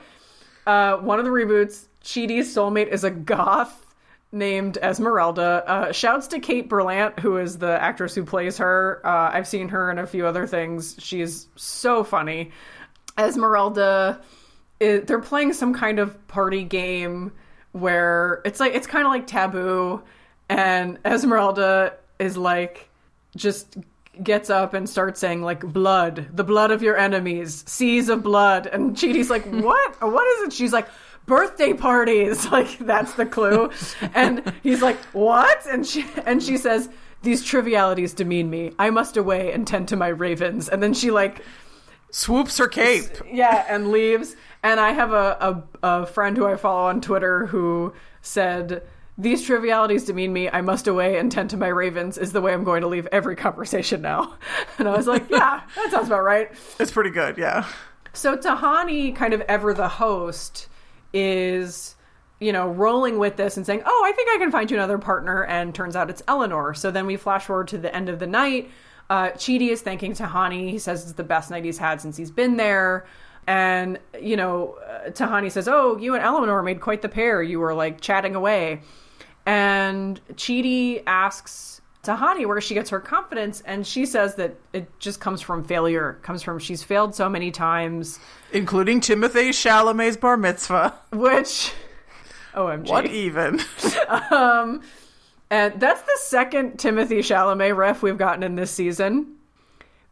[0.67, 3.85] uh, one of the reboots, Chidi's soulmate is a goth
[4.31, 5.63] named Esmeralda.
[5.65, 9.01] Uh, shouts to Kate Berlant, who is the actress who plays her.
[9.03, 10.95] Uh, I've seen her in a few other things.
[10.99, 12.51] She's so funny.
[13.17, 14.21] Esmeralda,
[14.79, 17.31] is, they're playing some kind of party game
[17.71, 20.01] where it's like it's kind of like taboo,
[20.47, 22.89] and Esmeralda is like
[23.35, 23.77] just
[24.23, 28.67] gets up and starts saying like blood the blood of your enemies seas of blood
[28.67, 30.87] and Chidi's like what what is it she's like
[31.29, 33.69] birthday parties like that's the clue
[34.13, 36.89] and he's like what and she and she says
[37.21, 41.11] these trivialities demean me i must away and tend to my ravens and then she
[41.11, 41.43] like
[42.11, 43.05] Swoops her cape.
[43.31, 44.35] yeah, and leaves.
[44.63, 48.81] And I have a, a, a friend who I follow on Twitter who said
[49.17, 50.49] these trivialities demean me.
[50.49, 53.07] I must away and tend to my ravens is the way I'm going to leave
[53.11, 54.35] every conversation now.
[54.79, 56.49] And I was like, yeah, that sounds about right.
[56.79, 57.67] It's pretty good, yeah.
[58.13, 60.69] So Tahani, kind of ever the host,
[61.13, 61.95] is
[62.39, 64.97] you know rolling with this and saying, "Oh, I think I can find you another
[64.97, 66.73] partner," and turns out it's Eleanor.
[66.73, 68.69] So then we flash forward to the end of the night.
[69.09, 70.69] Uh, Chidi is thanking Tahani.
[70.69, 73.07] He says it's the best night he's had since he's been there.
[73.47, 77.41] And, you know, uh, Tahani says, Oh, you and Eleanor made quite the pair.
[77.41, 78.81] You were like chatting away.
[79.45, 83.61] And Chidi asks Tahani where she gets her confidence.
[83.61, 87.51] And she says that it just comes from failure, comes from she's failed so many
[87.51, 88.19] times,
[88.51, 90.93] Including Timothy Chalamet's bar mitzvah.
[91.11, 91.73] which.
[92.53, 92.89] OMG.
[92.89, 93.59] What even?
[94.31, 94.81] um
[95.49, 99.35] And that's the second Timothy Chalamet ref we've gotten in this season.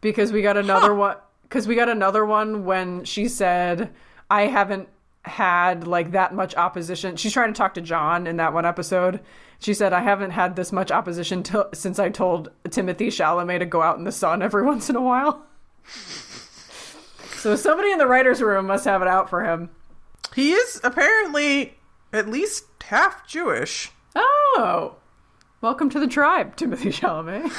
[0.01, 3.93] Because we got another one because we got another one when she said,
[4.29, 4.89] I haven't
[5.23, 7.15] had like that much opposition.
[7.15, 9.21] She's trying to talk to John in that one episode.
[9.59, 13.65] She said, I haven't had this much opposition to- since I told Timothy Chalamet to
[13.65, 15.43] go out in the sun every once in a while.
[17.37, 19.69] so somebody in the writer's room must have it out for him.
[20.35, 21.75] he is apparently
[22.13, 23.91] at least half Jewish.
[24.15, 24.95] Oh,
[25.61, 27.51] welcome to the tribe, Timothy Chalamet.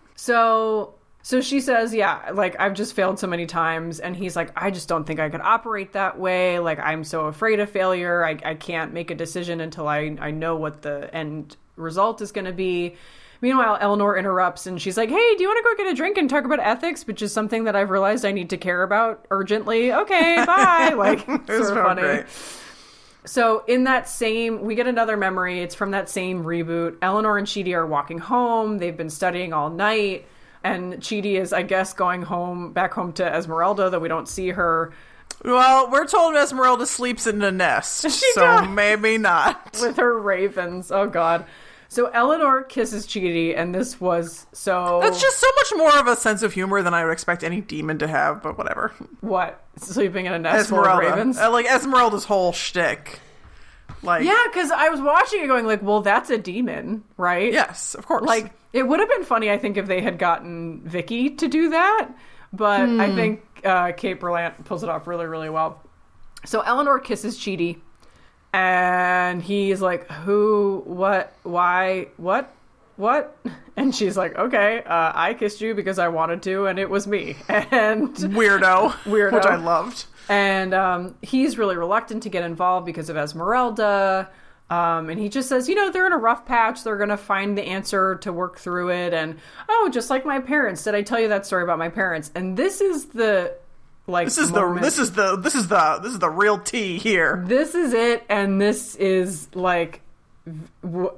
[0.16, 4.50] so, so she says, yeah, like I've just failed so many times, and he's like,
[4.56, 6.58] I just don't think I could operate that way.
[6.58, 8.24] Like I'm so afraid of failure.
[8.24, 12.32] I, I can't make a decision until I I know what the end result is
[12.32, 12.96] going to be.
[13.42, 16.18] Meanwhile, Eleanor interrupts and she's like, Hey, do you want to go get a drink
[16.18, 19.24] and talk about ethics, which is something that I've realized I need to care about
[19.30, 19.90] urgently?
[19.92, 20.92] Okay, bye.
[20.94, 22.02] Like, It sort of funny.
[22.02, 22.26] great.
[23.24, 25.60] So in that same, we get another memory.
[25.60, 26.96] It's from that same reboot.
[27.02, 28.78] Eleanor and Chidi are walking home.
[28.78, 30.26] They've been studying all night,
[30.64, 33.90] and Chidi is, I guess, going home back home to Esmeralda.
[33.90, 34.92] Though we don't see her
[35.44, 38.68] Well, we're told Esmeralda sleeps in the nest, She so does.
[38.68, 39.78] maybe not.
[39.80, 40.90] with her ravens.
[40.90, 41.44] Oh God.
[41.88, 45.00] So Eleanor kisses Chidi, and this was so.
[45.02, 47.60] That's just so much more of a sense of humor than I would expect any
[47.60, 48.92] demon to have, but whatever.
[49.22, 51.36] what sleeping in a nest full of ravens.
[51.36, 53.18] Uh, like Esmeralda's whole shtick.
[54.02, 57.94] Like yeah, because I was watching it, going like, "Well, that's a demon, right?" Yes,
[57.94, 58.24] of course.
[58.26, 61.70] Like it would have been funny, I think, if they had gotten Vicky to do
[61.70, 62.08] that.
[62.52, 63.00] But Hmm.
[63.00, 65.82] I think uh, Kate Berlant pulls it off really, really well.
[66.44, 67.78] So Eleanor kisses Chidi,
[68.52, 70.82] and he's like, "Who?
[70.86, 71.32] What?
[71.42, 72.08] Why?
[72.16, 72.52] What?
[73.00, 73.36] What?"
[73.76, 77.06] And she's like, "Okay, uh, I kissed you because I wanted to, and it was
[77.06, 78.90] me." And weirdo.
[79.04, 79.32] Weirdo.
[79.32, 80.04] Which I loved.
[80.28, 84.28] and um, he's really reluctant to get involved because of Esmeralda.
[84.68, 86.84] Um, and he just says, you know, they're in a rough patch.
[86.84, 89.12] They're going to find the answer to work through it.
[89.12, 90.84] And oh, just like my parents.
[90.84, 92.30] Did I tell you that story about my parents?
[92.36, 93.56] And this is the
[94.06, 96.58] like This is moment- the this is the this is the this is the real
[96.58, 97.42] tea here.
[97.48, 98.24] this is it.
[98.28, 100.02] And this is like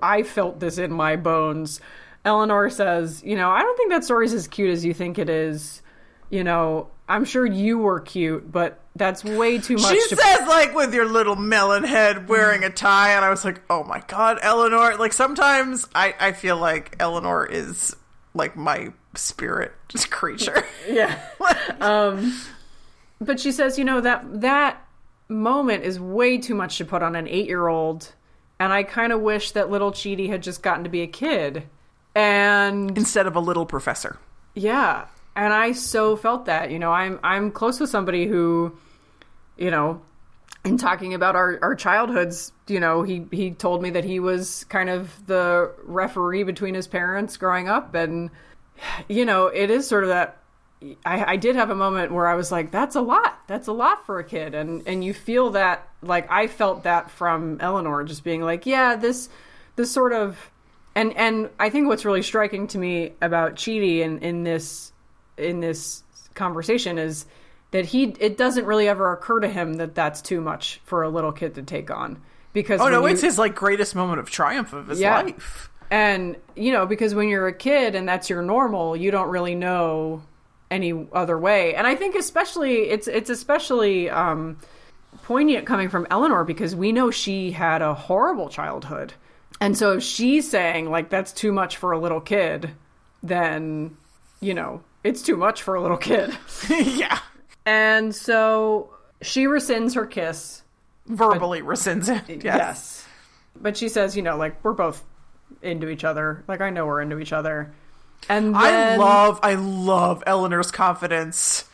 [0.03, 1.81] I felt this in my bones.
[2.25, 5.29] Eleanor says, you know, I don't think that story's as cute as you think it
[5.29, 5.83] is.
[6.31, 9.93] You know, I'm sure you were cute, but that's way too much.
[9.93, 13.45] She to says like with your little melon head wearing a tie, and I was
[13.45, 14.97] like, oh my god, Eleanor.
[14.97, 17.97] Like sometimes I I feel like Eleanor is
[18.35, 19.73] like my spirit
[20.11, 20.65] creature.
[20.89, 21.19] Yeah.
[21.81, 22.39] um,
[23.21, 24.87] but she says, you know that that
[25.29, 28.13] moment is way too much to put on an eight-year-old,
[28.63, 31.65] and I kind of wish that little Chidi had just gotten to be a kid.
[32.15, 34.19] And Instead of a little professor.
[34.55, 36.71] yeah, and I so felt that.
[36.71, 38.77] You know, I'm I'm close with somebody who,
[39.57, 40.03] you know,
[40.65, 44.65] in talking about our, our childhoods, you know, he he told me that he was
[44.65, 48.31] kind of the referee between his parents growing up, and
[49.09, 50.39] you know, it is sort of that.
[51.05, 53.39] I, I did have a moment where I was like, "That's a lot.
[53.47, 57.11] That's a lot for a kid," and and you feel that like I felt that
[57.11, 59.29] from Eleanor, just being like, "Yeah, this
[59.77, 60.51] this sort of,"
[60.95, 64.93] and and I think what's really striking to me about Chidi in in this
[65.39, 66.03] in this
[66.35, 67.27] conversation is
[67.71, 71.09] that he it doesn't really ever occur to him that that's too much for a
[71.09, 72.21] little kid to take on
[72.53, 75.23] because Oh no, when it's his like greatest moment of triumph of his Yeah.
[75.23, 75.71] life.
[75.91, 79.55] and you know because when you're a kid and that's your normal you don't really
[79.55, 80.23] know
[80.73, 84.59] any other way and i think especially it's it's especially um
[85.23, 89.13] poignant coming from eleanor because we know she had a horrible childhood
[89.61, 92.71] and so if she's saying like that's too much for a little kid
[93.23, 93.97] then
[94.41, 96.37] you know it's too much for a little kid
[96.71, 97.19] yeah.
[97.67, 100.63] and so she rescinds her kiss
[101.07, 102.45] Verbally rescinds it.
[102.45, 103.07] Yes.
[103.57, 105.03] But she says, you know, like we're both
[105.61, 106.45] into each other.
[106.49, 107.75] Like I know we're into each other.
[108.29, 111.65] And I love I love Eleanor's confidence.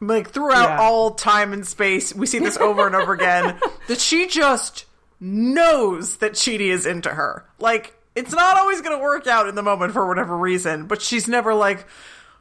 [0.00, 0.80] Like throughout Yeah.
[0.80, 3.58] all time and space, we see this over and over again.
[3.88, 4.84] That she just
[5.20, 7.44] knows that Chidi is into her.
[7.60, 11.00] Like, it's not always going to work out in the moment for whatever reason, but
[11.00, 11.86] she's never like,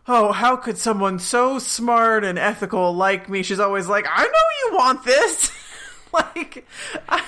[0.08, 3.44] oh, how could someone so smart and ethical like me?
[3.44, 5.52] She's always like, I know you want this.
[6.14, 6.66] like,
[7.08, 7.24] I-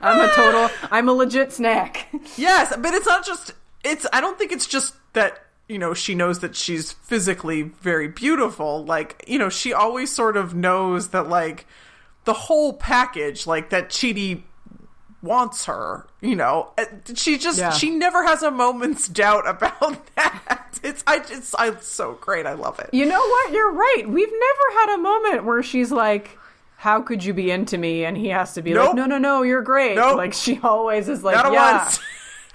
[0.00, 0.70] I'm a total.
[0.90, 2.08] I'm a legit snack.
[2.36, 3.52] yes, but it's not just,
[3.84, 8.06] it's, I don't think it's just that, you know, she knows that she's physically very
[8.08, 8.84] beautiful.
[8.84, 11.66] Like, you know, she always sort of knows that, like,
[12.24, 14.42] the whole package, like, that Chidi
[15.22, 16.72] wants her, you know.
[17.14, 17.70] She just, Yeah.
[17.70, 20.78] she never has a moment's doubt about that.
[20.82, 22.46] It's, I, it's, I, it's so great.
[22.46, 22.90] I love it.
[22.92, 23.52] You know what?
[23.52, 24.04] You're right.
[24.06, 26.38] We've never had a moment where she's like,
[26.76, 29.42] "How could you be into me?" And he has to be like, "No, no, no,
[29.42, 30.16] you're great." Nope.
[30.16, 31.90] Like she always is like, Not "Yeah."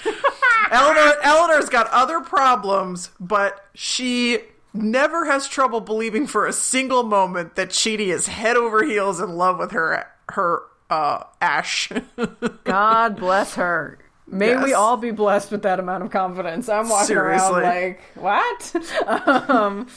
[0.71, 4.39] Eleanor, Eleanor's got other problems, but she
[4.73, 9.35] never has trouble believing for a single moment that Chidi is head over heels in
[9.35, 11.89] love with her, her, uh, Ash.
[12.63, 13.99] God bless her.
[14.25, 16.67] May we all be blessed with that amount of confidence.
[16.69, 17.61] I'm walking Seriously.
[17.61, 18.75] around like, what?
[19.49, 19.87] um,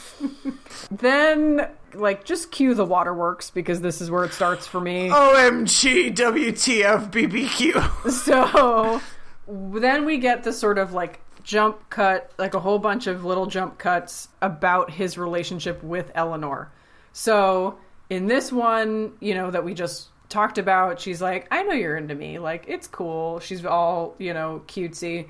[0.91, 5.09] then, like, just cue the waterworks because this is where it starts for me.
[5.09, 8.11] OMG, WTF, BBQ.
[8.11, 9.01] So
[9.47, 13.45] then we get the sort of like jump cut, like a whole bunch of little
[13.45, 16.71] jump cuts about his relationship with Eleanor.
[17.13, 17.77] So
[18.09, 21.97] in this one, you know, that we just talked about, she's like, I know you're
[21.97, 22.39] into me.
[22.39, 23.39] Like, it's cool.
[23.39, 25.29] She's all, you know, cutesy.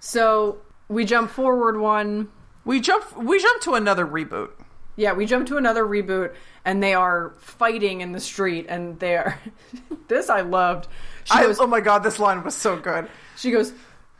[0.00, 2.28] So we jump forward one.
[2.64, 4.50] We jump, we jump to another reboot.
[4.94, 9.16] Yeah, we jump to another reboot and they are fighting in the street and they
[9.16, 9.40] are
[10.08, 10.86] this I loved.
[11.24, 13.08] She I, goes oh my god, this line was so good.
[13.36, 13.72] she goes,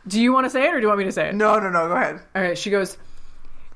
[0.07, 1.59] "Do you want to say it or do you want me to say it?" No,
[1.59, 2.21] no, no, go ahead.
[2.35, 2.97] All right, she goes,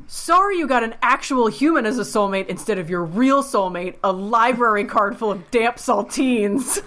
[0.09, 4.13] Sorry you got an actual human as a soulmate instead of your real soulmate, a
[4.13, 6.79] library card full of damp saltines.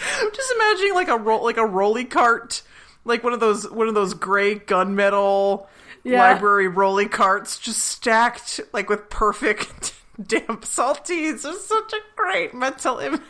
[0.00, 2.62] I'm Just imagining like a roll, like a rolly cart,
[3.04, 5.66] like one of those one of those gray gunmetal
[6.04, 6.22] Yeah.
[6.22, 11.44] library rolly carts, just stacked like with perfect damp saltines.
[11.44, 13.20] is such a great mental image.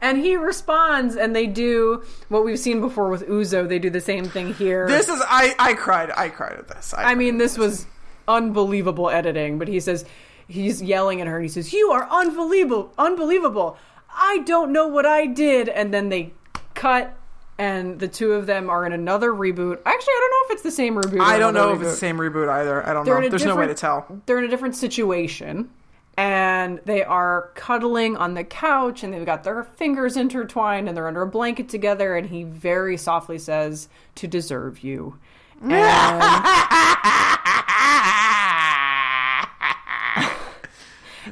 [0.00, 3.68] and he responds, and they do what we've seen before with Uzo.
[3.68, 4.86] They do the same thing here.
[4.86, 6.94] This is I I cried I cried at this.
[6.94, 7.86] I, I mean, this was
[8.26, 10.04] unbelievable editing, but he says,
[10.50, 13.76] he's yelling at her, and he says, You are unbelievable, unbelievable.
[14.14, 15.68] I don't know what I did.
[15.68, 16.32] And then they
[16.74, 17.16] cut,
[17.60, 19.78] and the two of them are in another reboot.
[19.84, 21.20] Actually, I don't know if it's the same reboot.
[21.20, 22.84] I don't know if it's the same reboot either.
[22.88, 23.28] I don't They're know.
[23.28, 24.06] There's no way to tell.
[24.24, 25.68] They're in a different situation.
[26.16, 31.06] And they are cuddling on the couch, and they've got their fingers intertwined, and they're
[31.06, 32.16] under a blanket together.
[32.16, 35.18] And he very softly says, "To deserve you."
[35.62, 35.70] And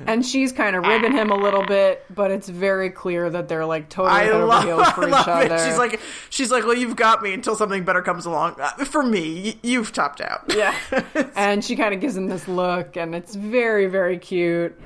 [0.08, 3.64] and she's kind of ribbing him a little bit, but it's very clear that they're
[3.66, 5.54] like totally I love, heels for I each other.
[5.54, 5.68] it.
[5.68, 8.56] She's like, she's like, well, you've got me until something better comes along.
[8.60, 10.52] Uh, For me, you've topped out.
[10.56, 10.74] yeah,
[11.36, 14.78] and she kind of gives him this look, and it's very very cute.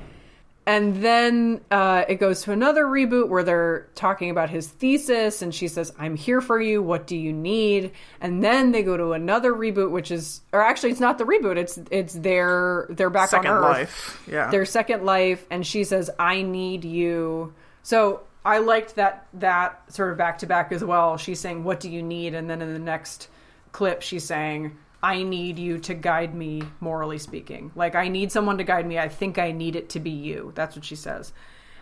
[0.65, 5.53] And then uh, it goes to another reboot where they're talking about his thesis, and
[5.53, 6.81] she says, "I'm here for you.
[6.81, 10.91] What do you need?" And then they go to another reboot, which is, or actually,
[10.91, 11.57] it's not the reboot.
[11.57, 13.63] It's it's their they're back Second on Earth.
[13.63, 14.23] life.
[14.31, 14.49] Yeah.
[14.51, 20.11] their second life and she says i need you so i liked that that sort
[20.11, 22.71] of back to back as well she's saying what do you need and then in
[22.73, 23.27] the next
[23.73, 27.71] clip she's saying i need you to guide me morally speaking.
[27.75, 28.97] Like i need someone to guide me.
[28.97, 30.51] I think i need it to be you.
[30.55, 31.33] That's what she says.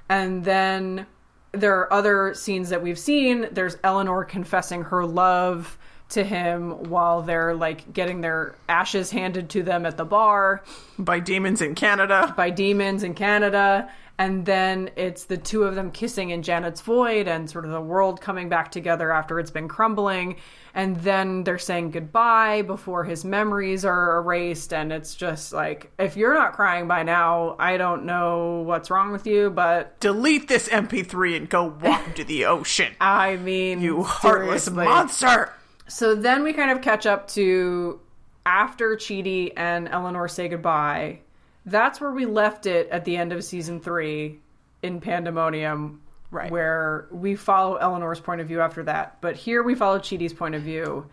[0.09, 1.05] And then
[1.53, 3.47] there are other scenes that we've seen.
[3.51, 5.77] There's eleanor confessing her love
[6.09, 10.63] to him while they're like getting their ashes handed to them at the bar.
[10.99, 12.33] By demons in Canada.
[12.35, 13.89] by demons in Canada.
[14.17, 17.81] And then it's the two of them kissing in Janet's void and sort of the
[17.81, 20.35] world coming back together after it's been crumbling.
[20.75, 24.73] And then they're saying goodbye before his memories are erased.
[24.73, 29.11] And it's just like, if you're not crying by now, I don't know what's wrong
[29.11, 29.49] with you.
[29.49, 32.93] But Delete this MP3 and go walk to the ocean.
[33.01, 34.85] I mean, You heartless seriously.
[34.85, 35.51] monster.
[35.87, 37.99] So then we kind of catch up to
[38.45, 41.19] after Chidi and Eleanor say goodbye.
[41.65, 44.39] That's where we left it at the end of season three
[44.81, 46.01] in Pandemonium,
[46.31, 46.49] Right.
[46.49, 49.17] where we follow Eleanor's point of view after that.
[49.21, 51.05] But here we follow Chidi's point of view.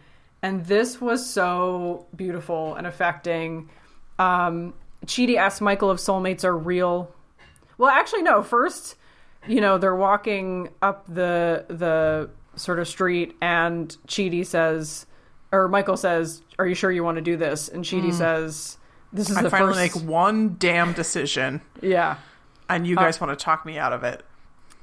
[0.42, 3.68] And this was so beautiful and affecting.
[4.18, 4.74] Um,
[5.07, 7.12] Chidi asks Michael if soulmates are real.
[7.76, 8.42] Well, actually, no.
[8.42, 8.94] First,
[9.46, 15.07] you know, they're walking up the the sort of street, and Chidi says,
[15.53, 18.78] or Michael says, "Are you sure you want to do this?" And Chidi says,
[19.12, 19.96] This is I the finally first.
[19.96, 22.16] make one damn decision, yeah.
[22.68, 24.24] and you guys want to talk me out of it.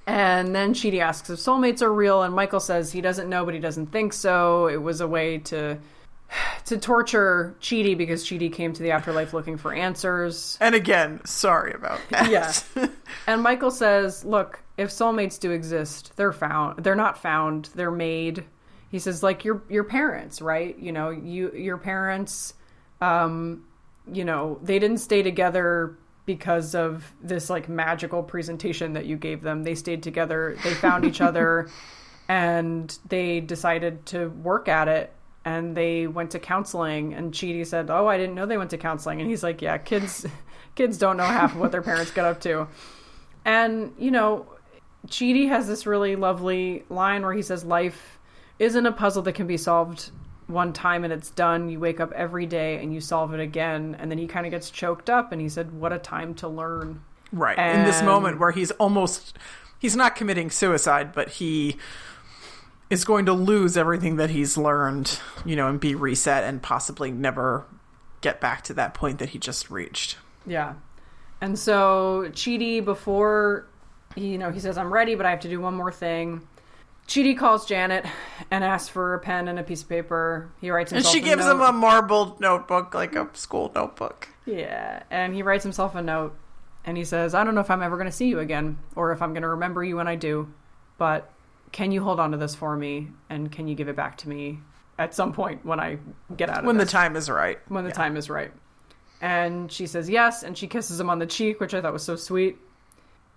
[0.08, 3.54] And then Chidi asks if soulmates are real, and Michael says he doesn't know, but
[3.54, 4.68] he doesn't think so.
[4.68, 5.78] It was a way to
[6.66, 10.58] to torture Chidi because Chidi came to the afterlife looking for answers.
[10.62, 12.30] And again, sorry about that.
[12.30, 12.88] Yeah.
[13.28, 16.84] And Michael says, "Look, if soulmates do exist, they're found.
[16.84, 17.70] They're not found.
[17.76, 18.44] They're made."
[18.90, 20.78] He says, "Like your your parents, right?
[20.78, 22.54] You know, you your parents,
[23.02, 23.64] um,
[24.12, 29.42] you know, they didn't stay together because of this like magical presentation that you gave
[29.42, 29.64] them.
[29.64, 30.58] They stayed together.
[30.64, 31.70] They found each other,
[32.28, 35.12] and they decided to work at it."
[35.44, 38.78] And they went to counseling, and Chidi said, "Oh, I didn't know they went to
[38.78, 40.26] counseling." And he's like, "Yeah, kids,
[40.76, 42.68] kids don't know half of what their parents get up to."
[43.46, 44.48] And, you know,
[45.08, 48.20] Chidi has this really lovely line where he says, Life
[48.58, 50.12] isn't a puzzle that can be solved
[50.48, 51.70] one time and it's done.
[51.70, 53.96] You wake up every day and you solve it again.
[54.00, 56.48] And then he kind of gets choked up and he said, What a time to
[56.48, 57.02] learn.
[57.32, 57.58] Right.
[57.58, 59.38] In this moment where he's almost
[59.80, 61.78] he's not committing suicide, but he
[62.90, 67.12] is going to lose everything that he's learned, you know, and be reset and possibly
[67.12, 67.66] never
[68.22, 70.18] get back to that point that he just reached.
[70.46, 70.76] Yeah.
[71.42, 73.68] And so Chidi, before,
[74.16, 76.48] he, you know, he says, I'm ready, but I have to do one more thing.
[77.08, 78.06] Chidi calls Janet
[78.50, 80.50] and asks for a pen and a piece of paper.
[80.60, 84.28] He writes And she gives him a marbled notebook, like a school notebook.
[84.46, 86.36] Yeah, and he writes himself a note
[86.84, 89.12] and he says, I don't know if I'm ever going to see you again or
[89.12, 90.52] if I'm going to remember you when I do,
[90.98, 91.32] but
[91.72, 94.30] can you hold on to this for me and can you give it back to
[94.30, 94.60] me
[94.98, 95.98] at some point when I
[96.38, 97.60] get out of When the time is right.
[97.68, 98.52] when the time is right?
[99.22, 102.04] And she says yes, and she kisses him on the cheek, which I thought was
[102.04, 102.58] so sweet.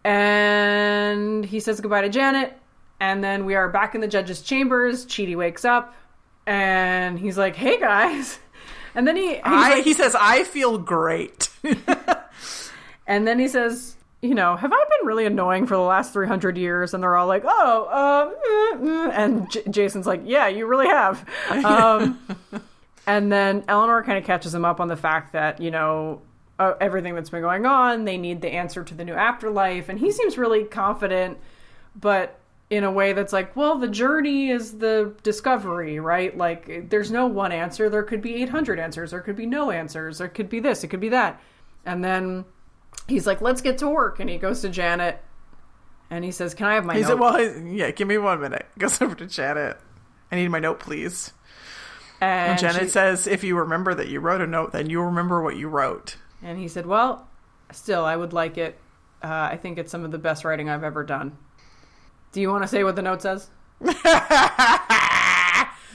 [0.05, 2.59] And he says goodbye to Janet,
[3.01, 5.07] and then we are back in the judge's chambers.
[5.07, 5.95] Chidi wakes up,
[6.47, 8.39] and he's like, "Hey guys,"
[8.95, 11.51] and then he I, like- he says, I feel great.
[13.07, 16.59] And then he says, you know, have I been really annoying for the last 300
[16.59, 16.93] years?
[16.93, 20.89] And they're all like, oh, uh, uh, uh," and J- Jason's like, yeah, you really
[20.89, 21.27] have.
[21.65, 22.19] Um,
[23.07, 26.21] and then Eleanor kind of catches him up on the fact that, you know,
[26.59, 29.89] uh, everything that's been going on, they need the answer to the new afterlife.
[29.89, 31.39] And he seems really confident,
[31.97, 32.38] but
[32.71, 36.37] in a way that's like, well, the journey is the discovery, right?
[36.37, 37.89] Like, there's no one answer.
[37.89, 39.11] There could be 800 answers.
[39.13, 40.19] There could be no answers.
[40.19, 40.85] There could be this.
[40.85, 41.41] It could be that.
[41.87, 42.45] And then
[43.07, 44.21] he's like, let's get to work.
[44.21, 45.19] And he goes to Janet
[46.11, 47.09] and he says, can I have my He note?
[47.09, 48.67] said, well, yeah, give me one minute.
[48.79, 49.79] Goes over to Janet.
[50.31, 51.33] I need my note, please.
[52.21, 55.05] and, And Janet she- says, if you remember that you wrote a note, then you'll
[55.07, 56.17] remember what you wrote.
[56.43, 57.29] and he said, well,
[57.73, 58.79] still, I would like it.
[59.23, 61.37] Uh, I think it's some of the best writing I've ever done.
[62.33, 63.49] Do you want to say what the note says?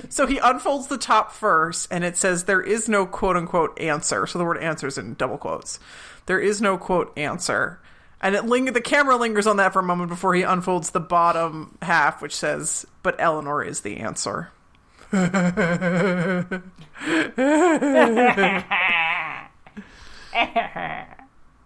[0.09, 4.27] So he unfolds the top first, and it says, There is no quote unquote answer.
[4.27, 5.79] So the word answer is in double quotes.
[6.25, 7.79] There is no quote answer.
[8.21, 10.99] And it ling- the camera lingers on that for a moment before he unfolds the
[10.99, 14.51] bottom half, which says, But Eleanor is the answer.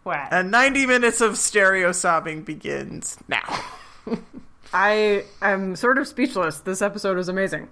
[0.06, 0.28] Wow.
[0.40, 3.64] And 90 minutes of stereo sobbing begins now.
[4.74, 6.60] I am sort of speechless.
[6.60, 7.70] This episode was amazing.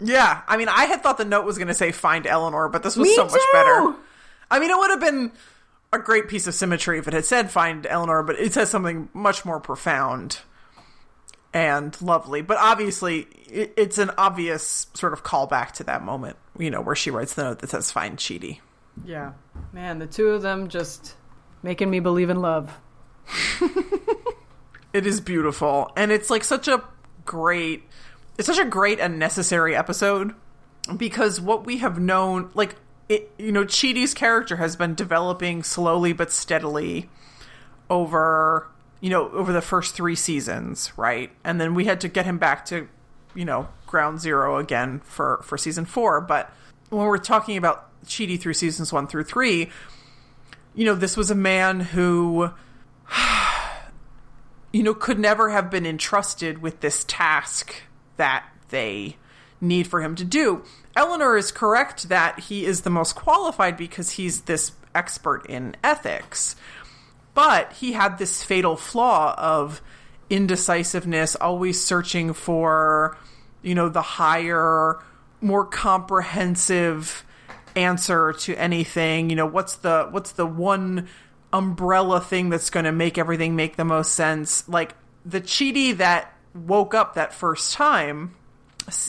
[0.00, 2.82] Yeah, I mean, I had thought the note was going to say find Eleanor, but
[2.82, 3.94] this was Me so much better.
[4.50, 5.32] I mean, it would have been
[5.92, 9.08] a great piece of symmetry if it had said find Eleanor, but it says something
[9.12, 10.40] much more profound
[11.52, 12.42] and lovely.
[12.42, 16.96] But obviously, it, it's an obvious sort of callback to that moment, you know, where
[16.96, 18.60] she writes the note that says find Chidi.
[19.04, 19.32] Yeah.
[19.72, 21.14] Man, the two of them just
[21.62, 22.78] making me believe in love.
[24.92, 26.82] It is beautiful, and it's like such a
[27.24, 27.84] great,
[28.38, 30.34] it's such a great and necessary episode
[30.96, 32.76] because what we have known, like
[33.08, 37.08] it, you know, Chidi's character has been developing slowly but steadily
[37.90, 38.66] over,
[39.00, 41.30] you know, over the first three seasons, right?
[41.44, 42.88] And then we had to get him back to,
[43.34, 46.20] you know, ground zero again for for season four.
[46.20, 46.52] But
[46.90, 49.70] when we're talking about Chidi through seasons one through three,
[50.74, 52.50] you know, this was a man who
[54.72, 57.82] you know, could never have been entrusted with this task
[58.16, 59.16] that they
[59.60, 60.62] need for him to do.
[60.94, 66.56] Eleanor is correct that he is the most qualified because he's this expert in ethics.
[67.34, 69.80] But he had this fatal flaw of
[70.28, 73.16] indecisiveness, always searching for,
[73.62, 74.98] you know, the higher,
[75.40, 77.24] more comprehensive
[77.76, 79.30] answer to anything.
[79.30, 81.08] You know, what's the what's the one
[81.52, 84.68] umbrella thing that's going to make everything make the most sense?
[84.68, 84.94] Like
[85.24, 88.34] the Chidi that woke up that first time,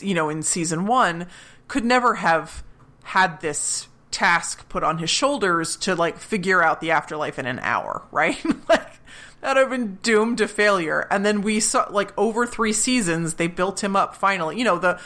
[0.01, 1.27] you know, in season 1
[1.67, 2.63] could never have
[3.03, 7.59] had this task put on his shoulders to like figure out the afterlife in an
[7.59, 8.43] hour, right?
[8.67, 8.99] like
[9.41, 11.07] that would have been doomed to failure.
[11.09, 14.57] And then we saw like over three seasons, they built him up finally.
[14.57, 14.99] You know, the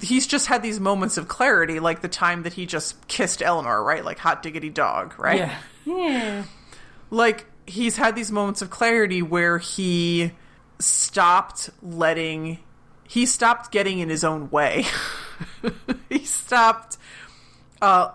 [0.00, 3.82] he's just had these moments of clarity, like the time that he just kissed Eleanor,
[3.82, 4.04] right?
[4.04, 5.38] Like hot diggity dog, right?
[5.38, 5.56] Yeah.
[5.86, 6.44] Yeah.
[7.10, 10.32] like he's had these moments of clarity where he
[10.78, 12.58] stopped letting
[13.08, 14.84] he stopped getting in his own way
[16.08, 16.96] he stopped
[17.82, 18.10] uh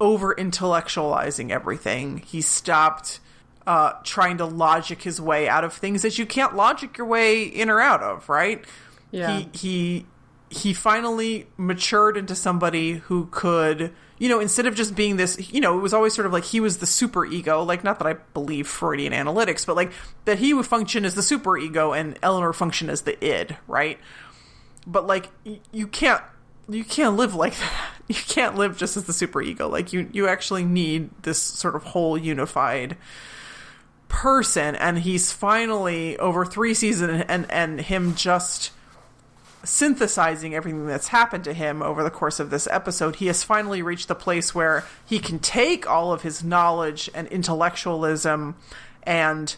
[0.00, 3.20] over intellectualizing everything he stopped
[3.66, 7.42] uh trying to logic his way out of things that you can't logic your way
[7.44, 8.64] in or out of right
[9.10, 9.38] Yeah.
[9.38, 10.06] he he
[10.50, 15.60] he finally matured into somebody who could you know instead of just being this you
[15.60, 18.06] know it was always sort of like he was the super ego like not that
[18.08, 19.92] i believe freudian analytics but like
[20.24, 23.98] that he would function as the super ego and eleanor function as the id right?
[24.86, 26.22] But like y- you can't
[26.68, 27.90] you can't live like that.
[28.08, 29.68] You can't live just as the super ego.
[29.68, 32.96] Like you you actually need this sort of whole unified
[34.08, 38.72] person and he's finally over three seasons and and him just
[39.64, 43.82] synthesizing everything that's happened to him over the course of this episode, he has finally
[43.82, 48.56] reached the place where he can take all of his knowledge and intellectualism
[49.02, 49.56] and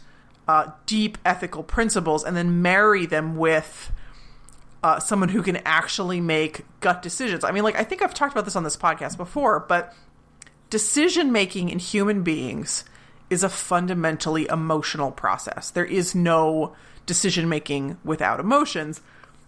[0.48, 3.92] uh, deep ethical principles and then marry them with
[4.82, 7.44] uh, someone who can actually make gut decisions.
[7.44, 9.94] I mean, like, I think I've talked about this on this podcast before, but
[10.70, 12.84] decision making in human beings
[13.30, 15.70] is a fundamentally emotional process.
[15.70, 16.74] There is no
[17.06, 19.00] decision making without emotions,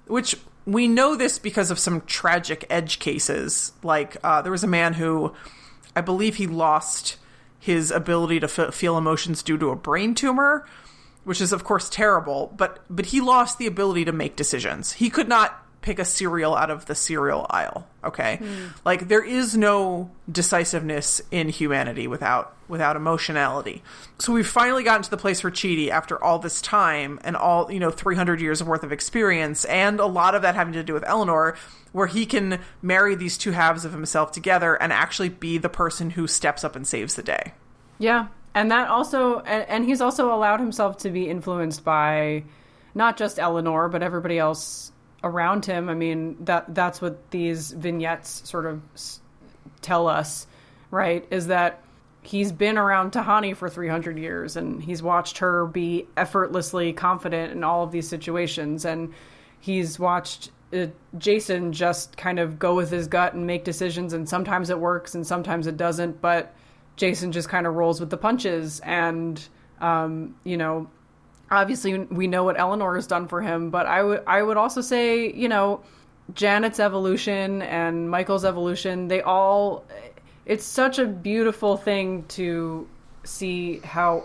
[0.06, 0.36] which
[0.66, 3.72] we know this because of some tragic edge cases.
[3.82, 5.34] Like uh, there was a man who,
[5.94, 7.16] I believe, he lost
[7.58, 10.66] his ability to f- feel emotions due to a brain tumor,
[11.24, 12.52] which is of course terrible.
[12.56, 14.92] But but he lost the ability to make decisions.
[14.94, 17.86] He could not pick a cereal out of the cereal aisle.
[18.02, 18.40] Okay,
[18.84, 23.82] like there is no decisiveness in humanity without without emotionality.
[24.18, 27.70] So we've finally gotten to the place for Chidi after all this time and all
[27.70, 30.94] you know 300 years worth of experience, and a lot of that having to do
[30.94, 31.56] with Eleanor,
[31.92, 36.10] where he can marry these two halves of himself together and actually be the person
[36.10, 37.52] who steps up and saves the day.
[37.98, 42.44] Yeah, and that also, and, and he's also allowed himself to be influenced by
[42.94, 44.92] not just Eleanor, but everybody else
[45.24, 45.88] around him.
[45.88, 48.82] I mean, that that's what these vignettes sort of
[49.80, 50.46] tell us,
[50.90, 51.26] right?
[51.30, 51.82] Is that
[52.22, 57.64] he's been around Tahani for 300 years and he's watched her be effortlessly confident in
[57.64, 59.12] all of these situations and
[59.60, 60.86] he's watched uh,
[61.18, 65.14] Jason just kind of go with his gut and make decisions and sometimes it works
[65.14, 66.54] and sometimes it doesn't but
[66.96, 69.46] Jason just kind of rolls with the punches and
[69.82, 70.88] um, you know
[71.50, 74.80] obviously we know what Eleanor has done for him but I would I would also
[74.80, 75.80] say you know
[76.34, 79.84] Janet's evolution and Michael's evolution they all
[80.46, 82.88] it's such a beautiful thing to
[83.24, 84.24] see how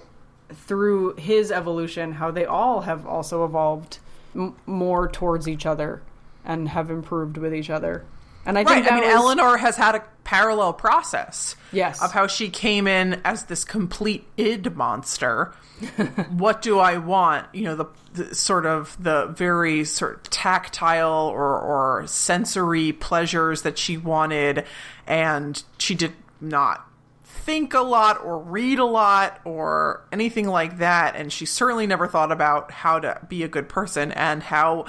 [0.51, 3.99] through his evolution how they all have also evolved
[4.35, 6.01] m- more towards each other
[6.45, 8.05] and have improved with each other
[8.49, 8.91] and I think Right.
[8.91, 11.55] I mean, was- Eleanor has had a parallel process.
[11.71, 12.01] Yes.
[12.01, 15.53] Of how she came in as this complete id monster.
[16.31, 17.47] what do I want?
[17.53, 23.61] You know, the, the sort of the very sort of tactile or, or sensory pleasures
[23.61, 24.65] that she wanted,
[25.07, 26.85] and she did not
[27.23, 31.15] think a lot or read a lot or anything like that.
[31.15, 34.85] And she certainly never thought about how to be a good person and how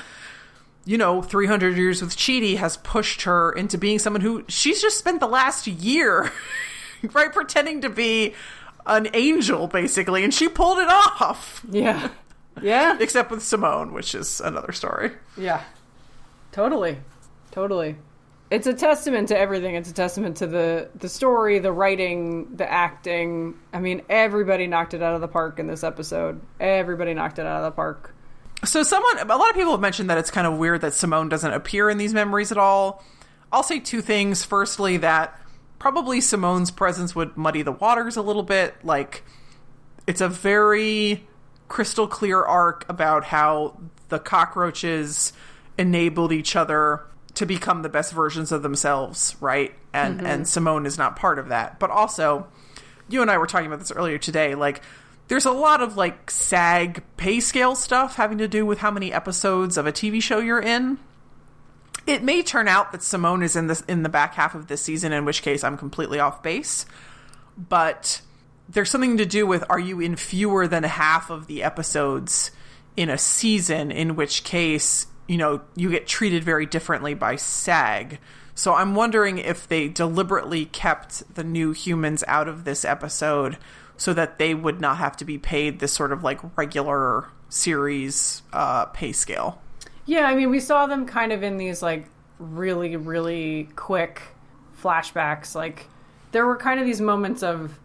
[0.91, 4.99] you know, 300 years with Chidi has pushed her into being someone who she's just
[4.99, 6.33] spent the last year,
[7.13, 8.35] right, pretending to be
[8.87, 11.65] an angel, basically, and she pulled it off.
[11.71, 12.09] yeah
[12.61, 15.13] yeah Except with Simone, which is another story.
[15.37, 15.63] Yeah.
[16.51, 16.99] Totally.
[17.53, 17.95] Totally.
[18.51, 19.77] It's a testament to everything.
[19.77, 23.55] It's a testament to the the story, the writing, the acting.
[23.73, 26.41] I mean, everybody knocked it out of the park in this episode.
[26.59, 28.13] Everybody knocked it out of the park.
[28.65, 31.29] So, someone, a lot of people have mentioned that it's kind of weird that Simone
[31.29, 33.03] doesn't appear in these memories at all.
[33.51, 34.45] I'll say two things.
[34.45, 35.41] Firstly, that
[35.79, 38.75] probably Simone's presence would muddy the waters a little bit.
[38.85, 39.25] Like,
[40.07, 41.27] it's a very
[41.69, 45.33] crystal clear arc about how the cockroaches
[45.79, 47.05] enabled each other
[47.35, 49.73] to become the best versions of themselves, right?
[49.93, 50.27] And mm-hmm.
[50.27, 51.79] and Simone is not part of that.
[51.79, 52.47] But also,
[53.09, 54.83] you and I were talking about this earlier today, like
[55.31, 59.13] there's a lot of like SAG pay scale stuff having to do with how many
[59.13, 60.99] episodes of a TV show you're in.
[62.05, 64.83] It may turn out that Simone is in this in the back half of this
[64.83, 66.85] season, in which case I'm completely off base.
[67.57, 68.23] But
[68.69, 72.51] there's something to do with are you in fewer than half of the episodes
[72.97, 78.19] in a season, in which case, you know, you get treated very differently by SAG.
[78.57, 83.59] So I'm wondering if they deliberately kept the new humans out of this episode
[84.01, 88.41] so that they would not have to be paid this sort of like regular series
[88.51, 89.61] uh, pay scale.
[90.07, 92.07] Yeah, I mean, we saw them kind of in these like
[92.39, 94.23] really, really quick
[94.83, 95.55] flashbacks.
[95.55, 95.87] Like,
[96.33, 97.79] there were kind of these moments of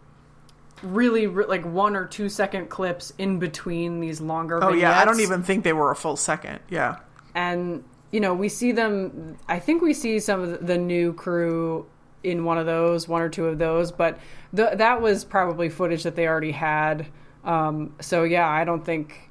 [0.82, 4.63] really, re- like one or two second clips in between these longer.
[4.63, 6.59] Oh yeah, I don't even think they were a full second.
[6.70, 6.95] Yeah.
[7.36, 11.86] and you know we see them i think we see some of the new crew
[12.26, 14.19] in one of those one or two of those but
[14.55, 17.05] th- that was probably footage that they already had
[17.43, 19.30] um, so yeah i don't think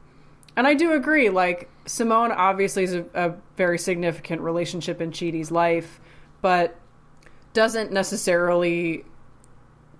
[0.57, 5.51] and i do agree like simone obviously is a, a very significant relationship in Chidi's
[5.51, 6.01] life
[6.41, 6.77] but
[7.53, 9.05] doesn't necessarily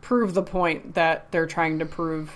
[0.01, 2.31] prove the point that they're trying to prove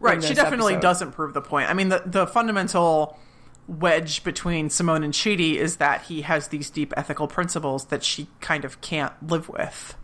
[0.00, 0.82] Right, she definitely episode.
[0.82, 1.70] doesn't prove the point.
[1.70, 3.18] I mean, the the fundamental
[3.66, 8.28] wedge between Simone and Chidi is that he has these deep ethical principles that she
[8.40, 9.96] kind of can't live with.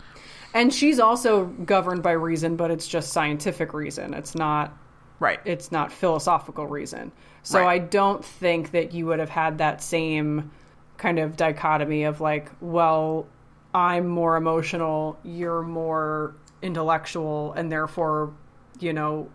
[0.54, 4.76] and she's also governed by reason but it's just scientific reason it's not
[5.20, 5.38] Right.
[5.44, 7.12] it's not philosophical reason.
[7.42, 7.68] So Right.
[7.74, 10.50] I don't think that you would have had that same
[10.96, 13.26] kind of dichotomy of like, well,
[13.74, 18.32] I'm more emotional, you're more intellectual, and therefore,
[18.78, 19.28] you know,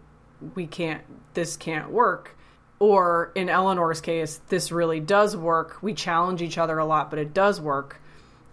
[0.56, 1.04] we can't,
[1.36, 2.35] this can't work.
[2.80, 5.82] Or in Eleanor's case, this really does work.
[5.82, 8.02] We challenge each other a lot, but it does work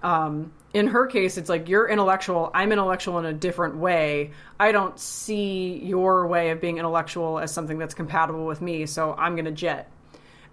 [0.02, 2.50] um, in her case, it's like you're intellectual.
[2.54, 4.32] I'm intellectual in a different way.
[4.58, 9.14] I don't see your way of being intellectual as something that's compatible with me, so
[9.14, 9.90] I'm going to jet.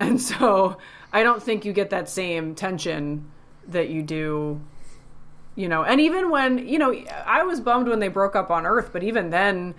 [0.02, 0.78] And so
[1.12, 3.30] I don't think you get that same tension
[3.68, 4.62] that you do,
[5.58, 5.84] you know.
[5.84, 6.96] And even when, you know,
[7.26, 9.76] I was bummed when they broke up on Earth, but even then,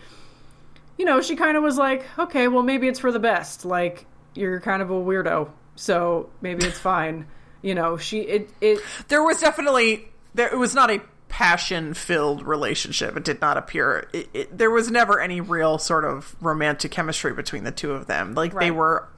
[1.00, 3.64] you know, she kind of was like, okay, well, maybe it's for the best.
[3.64, 7.26] Like, you're kind of a weirdo, so maybe it's fine.
[7.62, 8.78] You know, she, it, it,
[9.08, 10.48] There was definitely there.
[10.48, 13.18] It was not a passion filled relationship.
[13.18, 14.08] It did not appear.
[14.14, 18.06] It, it, there was never any real sort of romantic chemistry between the two of
[18.06, 18.34] them.
[18.34, 19.10] Like they were,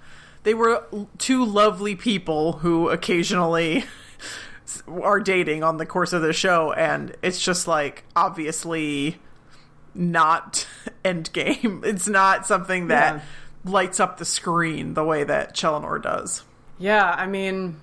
[0.42, 0.84] they were
[1.18, 3.84] two lovely people who occasionally
[4.88, 9.20] are dating on the course of the show, and it's just like obviously
[9.94, 10.66] not
[11.04, 11.84] endgame.
[11.84, 13.20] It's not something that Yeah.
[13.70, 16.42] lights up the screen the way that Chelinor does.
[16.78, 17.76] Yeah, I mean,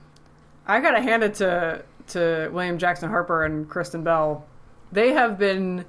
[0.67, 4.45] I gotta hand it to to William Jackson Harper and Kristen Bell.
[4.91, 5.85] They have been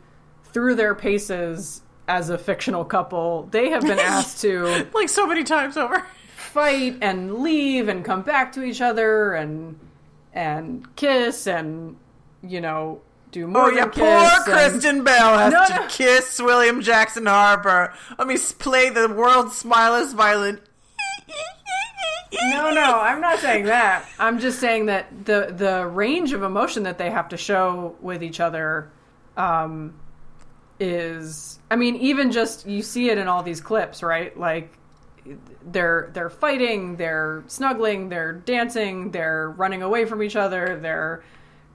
[0.53, 3.49] through their paces as a fictional couple.
[3.51, 6.05] They have been asked to Like so many times over.
[6.37, 9.79] fight and leave and come back to each other and
[10.35, 11.97] and kiss and
[12.43, 13.01] you know
[13.31, 15.87] do more Oh yeah, poor and- Kristen Bell has No, to no.
[15.89, 17.93] kiss William Jackson Harper.
[18.19, 20.61] Let me play the world's smilest violin.
[22.43, 24.05] No, no, I'm not saying that.
[24.19, 28.23] I'm just saying that the the range of emotion that they have to show with
[28.23, 28.91] each other
[29.37, 29.95] um,
[30.79, 31.59] is.
[31.71, 34.37] I mean, even just you see it in all these clips, right?
[34.39, 34.73] Like
[35.67, 41.25] they're they're fighting, they're snuggling, they're dancing, they're running away from each other, they're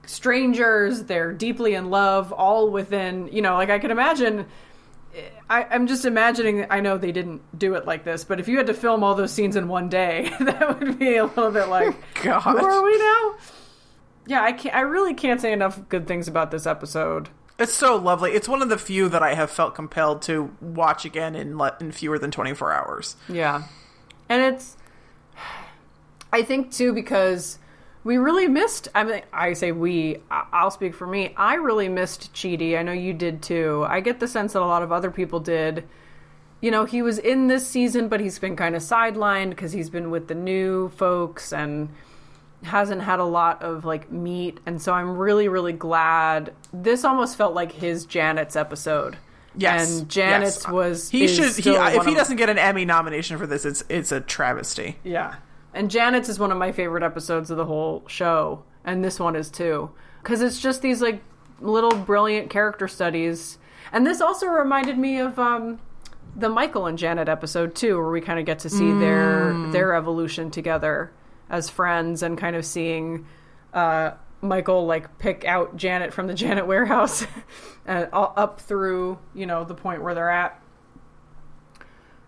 [0.06, 3.28] strangers, they're deeply in love, all within.
[3.32, 4.46] You know, like I can imagine.
[5.48, 6.66] I, I'm just imagining.
[6.70, 9.14] I know they didn't do it like this, but if you had to film all
[9.14, 12.40] those scenes in one day, that would be a little bit like, God.
[12.42, 13.36] who are we now?
[14.26, 14.74] Yeah, I can't.
[14.74, 17.28] I really can't say enough good things about this episode.
[17.58, 18.32] It's so lovely.
[18.32, 21.76] It's one of the few that I have felt compelled to watch again in le-
[21.80, 23.16] in fewer than 24 hours.
[23.28, 23.62] Yeah,
[24.28, 24.76] and it's.
[26.32, 27.58] I think too because
[28.06, 28.86] we really missed.
[28.94, 30.22] I mean, I say we.
[30.30, 31.34] I'll speak for me.
[31.36, 32.78] I really missed Chidi.
[32.78, 33.84] I know you did too.
[33.88, 35.82] I get the sense that a lot of other people did.
[36.60, 39.90] You know, he was in this season, but he's been kind of sidelined because he's
[39.90, 41.88] been with the new folks and
[42.62, 44.60] hasn't had a lot of like meat.
[44.66, 46.54] And so I'm really, really glad.
[46.72, 49.16] This almost felt like his Janet's episode.
[49.56, 50.72] Yes, and Janet's yes.
[50.72, 51.56] was He should.
[51.56, 54.98] He, if he doesn't get an Emmy nomination for this, it's it's a travesty.
[55.02, 55.34] Yeah.
[55.76, 58.64] And Janet's is one of my favorite episodes of the whole show.
[58.84, 59.90] And this one is too.
[60.22, 61.22] Because it's just these like
[61.60, 63.58] little brilliant character studies.
[63.92, 65.80] And this also reminded me of um,
[66.34, 69.94] the Michael and Janet episode too, where we kind of get to see their their
[69.94, 71.12] evolution together
[71.48, 73.26] as friends and kind of seeing
[73.72, 77.26] uh, Michael like pick out Janet from the Janet warehouse
[77.86, 80.60] and all- up through, you know, the point where they're at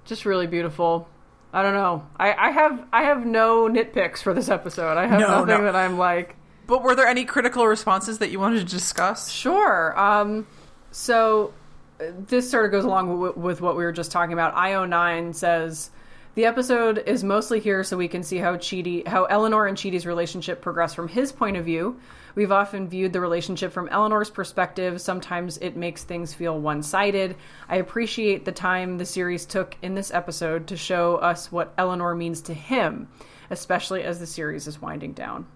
[0.08, 1.08] just really beautiful.
[1.52, 2.06] I don't know.
[2.18, 4.96] I, I have I have no nitpicks for this episode.
[4.98, 5.62] I have No, nothing no.
[5.64, 6.36] that I'm like
[6.66, 9.30] But were there any critical responses that you wanted to discuss?
[9.30, 9.98] sure.
[9.98, 10.46] Um,
[10.90, 11.54] so
[12.00, 14.54] uh, this sort of goes along with, with what we were just talking about.
[14.56, 15.90] IO9 says
[16.34, 20.04] The episode is mostly here so we can see how Chidi, how Eleanor and Chidi's
[20.06, 21.98] relationship progress from his point of view.
[22.38, 25.00] We've often viewed the relationship from Eleanor's perspective.
[25.00, 27.34] Sometimes it makes things feel one-sided.
[27.68, 32.14] I appreciate the time the series took in this episode to show us what Eleanor
[32.14, 33.08] means to him,
[33.50, 35.46] especially as the series is winding down.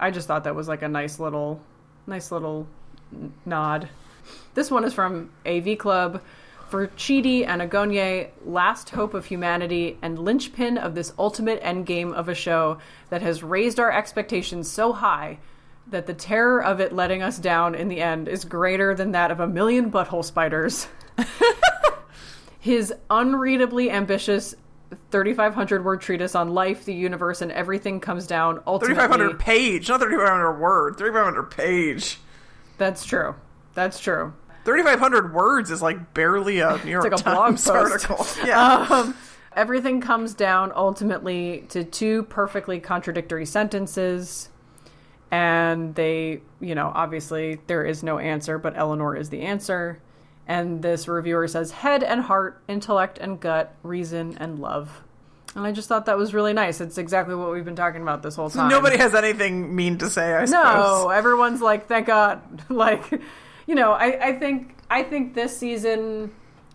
[0.00, 1.60] I just thought that was like a nice little
[2.06, 2.66] nice little
[3.44, 3.90] nod.
[4.54, 6.22] This one is from AV Club
[6.70, 12.34] for Chidi Anagonye, last hope of humanity and linchpin of this ultimate endgame of a
[12.34, 12.78] show
[13.10, 15.38] that has raised our expectations so high
[15.92, 19.30] that the terror of it letting us down in the end is greater than that
[19.30, 20.88] of a million butthole spiders.
[22.60, 24.54] His unreadably ambitious
[25.10, 28.94] 3,500 word treatise on life, the universe, and everything comes down ultimately.
[28.94, 30.98] 3,500 page, not 3,500 word.
[30.98, 32.18] 3,500 page.
[32.78, 33.34] That's true.
[33.74, 34.34] That's true.
[34.64, 38.26] 3,500 words is like barely a New York like a blog Times article.
[38.46, 38.86] Yeah.
[38.88, 39.16] Um,
[39.56, 44.50] everything comes down ultimately to two perfectly contradictory sentences.
[45.32, 49.98] And they, you know, obviously there is no answer, but Eleanor is the answer.
[50.46, 55.02] And this reviewer says head and heart, intellect and gut, reason and love.
[55.54, 56.82] And I just thought that was really nice.
[56.82, 58.68] It's exactly what we've been talking about this whole time.
[58.68, 60.64] Nobody has anything mean to say, I suppose.
[60.64, 62.42] No, everyone's like, thank God.
[62.68, 63.10] Like,
[63.66, 66.32] you know, I, I think I think this season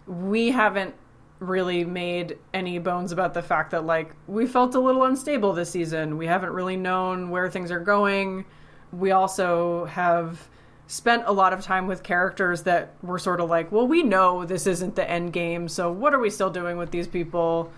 [0.08, 0.96] we haven't
[1.40, 5.70] really made any bones about the fact that like we felt a little unstable this
[5.70, 6.18] season.
[6.18, 8.46] We haven't really known where things are going.
[8.92, 10.48] We also have
[10.88, 14.46] spent a lot of time with characters that were sort of like, well, we know
[14.46, 17.72] this isn't the end game, so what are we still doing with these people?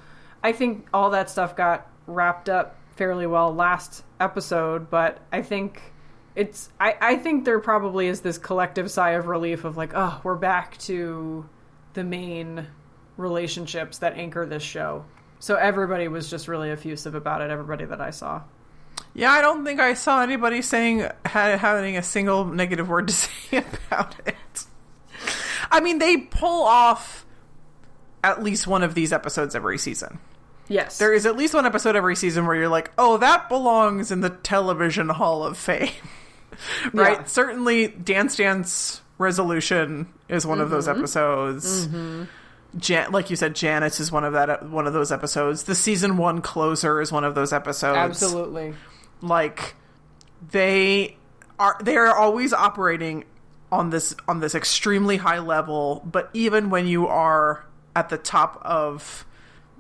[0.43, 5.82] I think all that stuff got wrapped up fairly well last episode, but I think
[6.36, 10.22] it's I, I think there probably is this collective sigh of relief of like, oh,
[10.24, 11.49] we're back to
[11.93, 12.68] the main
[13.20, 15.05] relationships that anchor this show.
[15.39, 18.41] So everybody was just really effusive about it, everybody that I saw.
[19.13, 23.57] Yeah, I don't think I saw anybody saying having a single negative word to say
[23.57, 24.65] about it.
[25.72, 27.26] I mean, they pull off
[28.24, 30.20] at least one of these episodes every season.
[30.67, 30.97] Yes.
[30.99, 34.22] There is at least one episode every season where you're like, "Oh, that belongs in
[34.22, 35.89] the television Hall of Fame."
[36.93, 37.20] right?
[37.20, 37.24] Yeah.
[37.26, 40.99] Certainly Dance Dance Resolution is one of those mm-hmm.
[40.99, 41.88] episodes.
[41.88, 42.24] Mm-hmm.
[42.78, 45.63] Jan- like you said, Janet's is one of that one of those episodes.
[45.63, 48.76] The season one closer is one of those episodes Absolutely.
[49.22, 49.76] like
[50.51, 51.17] they
[51.59, 53.26] are they are always operating
[53.72, 57.65] on this on this extremely high level but even when you are
[57.95, 59.26] at the top of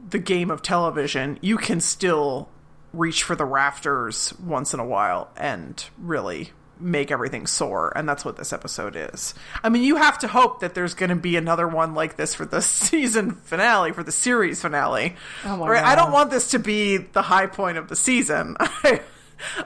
[0.09, 2.49] the game of television you can still
[2.93, 8.23] reach for the rafters once in a while and really make everything soar and that's
[8.23, 11.35] what this episode is i mean you have to hope that there's going to be
[11.35, 15.83] another one like this for the season finale for the series finale Oh Right?
[15.83, 19.01] i don't want this to be the high point of the season I,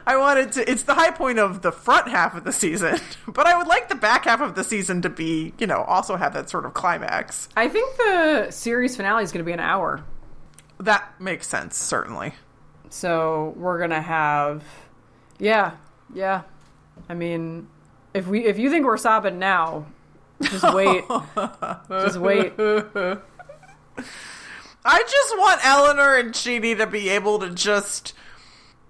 [0.05, 3.45] I wanted to it's the high point of the front half of the season but
[3.47, 6.33] i would like the back half of the season to be you know also have
[6.33, 10.03] that sort of climax I think the series finale is going to be an hour.
[10.79, 12.33] that makes sense certainly
[12.89, 14.63] So we're going to have
[15.39, 15.71] Yeah.
[16.13, 16.43] Yeah.
[17.09, 17.67] I mean,
[18.13, 19.85] if we if you think we're sobbing now,
[20.41, 21.03] just wait.
[21.89, 22.53] just wait.
[24.85, 28.13] I just want Eleanor and Chidi to be able to just,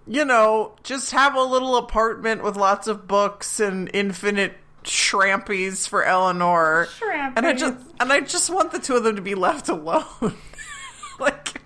[0.07, 6.03] you know, just have a little apartment with lots of books and infinite shrampies for
[6.03, 6.87] Eleanor.
[7.35, 10.05] And I just and I just want the two of them to be left alone.
[11.19, 11.62] like, please.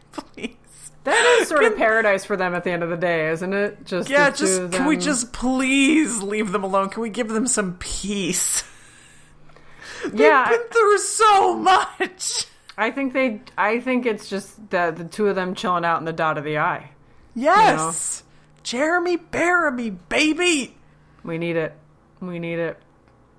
[1.07, 3.85] That is sort of paradise for them at the end of the day, isn't it?
[3.85, 6.89] Just Yeah, just can we just please leave them alone?
[6.89, 8.65] Can we give them some peace?
[10.03, 12.45] They've Yeah, been through so much.
[12.77, 13.41] I think they.
[13.57, 16.43] I think it's just that the two of them chilling out in the dot of
[16.43, 16.91] the eye.
[17.35, 18.23] Yes.
[18.63, 20.75] Jeremy Bearimy, baby.
[21.23, 21.73] We need it.
[22.19, 22.77] We need it.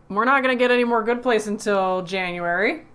[0.08, 2.86] We're not gonna get any more Good Place until January.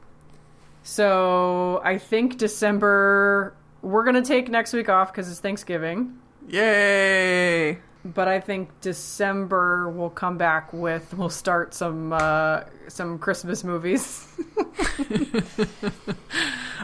[0.82, 3.54] So I think December.
[3.84, 6.18] We're gonna take next week off because it's Thanksgiving.
[6.48, 7.78] Yay.
[8.06, 11.14] But I think December we'll come back with.
[11.14, 14.28] We'll start some uh, some Christmas movies.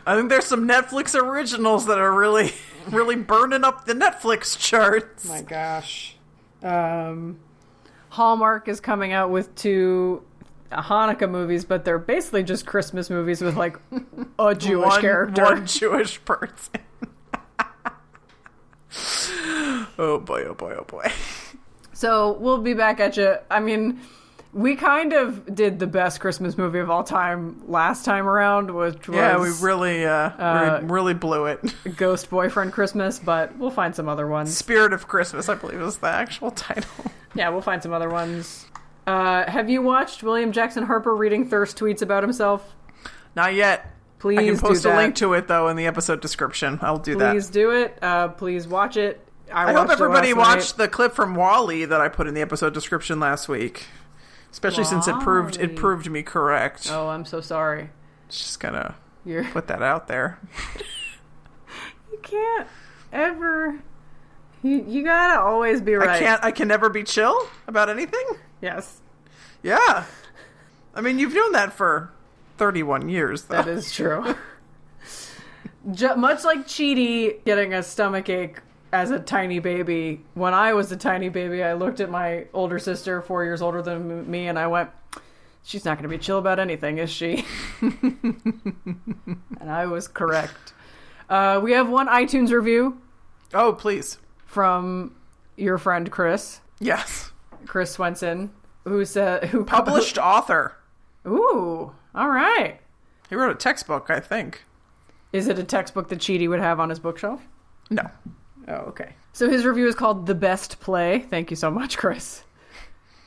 [0.06, 2.54] I think there's some Netflix originals that are really,
[2.90, 5.26] really burning up the Netflix charts.
[5.26, 6.16] My gosh.
[6.62, 7.40] Um,
[8.10, 10.24] Hallmark is coming out with two
[10.72, 13.78] Hanukkah movies, but they're basically just Christmas movies with like
[14.38, 15.44] a Jewish one, character.
[15.44, 16.74] One Jewish person.
[19.98, 21.12] oh boy, oh boy, oh boy.
[21.94, 23.36] So we'll be back at you.
[23.52, 24.00] I mean,
[24.52, 29.08] We kind of did the best Christmas movie of all time last time around, which
[29.08, 31.60] was Yeah, we really, uh, we really blew it.
[31.98, 34.56] Ghost Boyfriend Christmas, but we'll find some other ones.
[34.58, 36.90] Spirit of Christmas, I believe, is the actual title.
[37.36, 38.66] Yeah, we'll find some other ones.
[39.10, 42.76] Uh, have you watched William Jackson Harper reading thirst tweets about himself?
[43.36, 43.92] Not yet.
[44.20, 46.78] Please I can post a link to it though in the episode description.
[46.84, 47.32] I'll do that.
[47.32, 47.98] Please do it.
[48.04, 49.26] Uh, please watch it.
[49.52, 52.76] I, I hope everybody watched the clip from Wally that I put in the episode
[52.76, 53.88] description last week.
[54.52, 56.88] Especially since it proved it proved me correct.
[56.92, 57.90] Oh, I'm so sorry.
[58.30, 58.96] Just gonna
[59.26, 60.38] You're put that out there.
[62.12, 62.68] you can't
[63.12, 63.80] ever.
[64.62, 66.10] You you gotta always be right.
[66.10, 68.24] I can't I can never be chill about anything?
[68.62, 69.02] Yes,
[69.64, 70.06] Yeah.
[70.96, 72.12] I mean you've known that for
[72.58, 73.56] thirty one years though.
[73.56, 74.36] that is true.
[75.92, 78.58] Ju- much like Chidi getting a stomach ache
[78.92, 82.80] as a tiny baby, when I was a tiny baby, I looked at my older
[82.80, 84.90] sister, four years older than me, and I went,
[85.64, 87.46] "She's not going to be chill about anything, is she?"
[87.82, 90.74] and I was correct.
[91.30, 93.00] Uh, we have one iTunes review
[93.54, 94.18] Oh please.
[94.48, 95.16] from
[95.56, 97.29] your friend Chris, Yes.
[97.66, 98.52] Chris Swenson,
[98.84, 100.76] who said who Published author.
[101.28, 102.80] Ooh, all right.
[103.30, 104.64] He wrote a textbook, I think.
[105.32, 107.42] Is it a textbook that Chidi would have on his bookshelf?
[107.90, 108.10] No.
[108.68, 109.14] Oh, okay.
[109.34, 111.20] So his review is called The Best Play.
[111.20, 112.44] Thank you so much, Chris.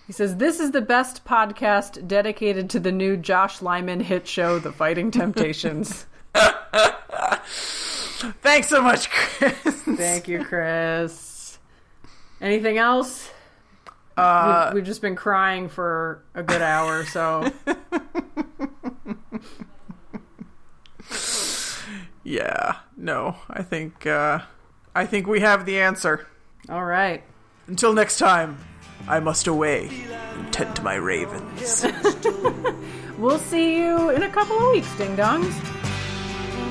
[0.06, 4.58] He says, This is the best podcast dedicated to the new Josh Lyman hit show,
[4.58, 6.06] The Fighting Temptations.
[8.42, 9.56] Thanks so much, Chris.
[9.82, 11.58] Thank you, Chris.
[12.40, 13.30] Anything else?
[14.16, 17.50] Uh, we've, we've just been crying for a good hour, so
[22.24, 22.76] yeah.
[22.96, 23.36] No.
[23.50, 24.40] I think uh
[24.94, 26.26] I think we have the answer.
[26.68, 27.22] all right.
[27.66, 28.58] Until next time,
[29.08, 29.88] I must away
[30.34, 31.84] and tend to my ravens.
[33.18, 35.52] We'll see you in a couple of weeks, ding dongs.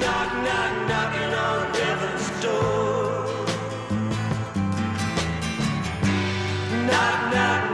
[0.02, 2.81] Knock, knock, knocking on heaven's door.
[6.92, 7.71] Knock, knock,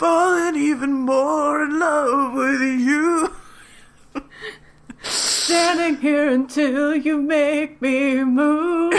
[0.00, 3.34] Falling even more in love with you.
[5.02, 8.94] Standing here until you make me move.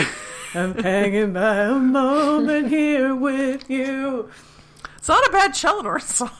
[0.54, 4.30] I'm hanging by a moment here with you.
[4.96, 6.30] It's not a bad Chellenor song.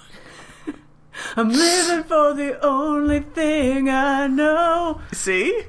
[1.36, 5.00] I'm living for the only thing I know.
[5.12, 5.60] See?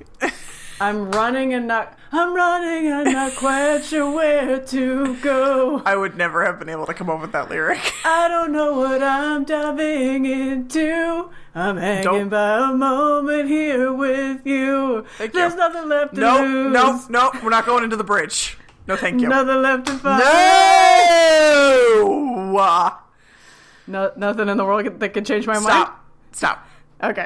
[0.80, 1.98] I'm running and not.
[2.16, 5.82] I'm running I'm not quite sure where to go.
[5.84, 7.80] I would never have been able to come up with that lyric.
[8.06, 11.32] I don't know what I'm diving into.
[11.56, 15.06] I'm hanging Don't- by a moment here with you.
[15.18, 15.40] Thank you.
[15.40, 16.74] There's nothing left to No, lose.
[16.74, 18.58] no, no, we're not going into the bridge.
[18.88, 19.28] No, thank you.
[19.28, 20.20] Nothing left to find.
[20.24, 20.34] No!
[23.86, 25.64] No, nothing in the world that could change my mind.
[25.66, 26.06] Stop.
[26.32, 26.68] Stop.
[27.04, 27.22] Okay.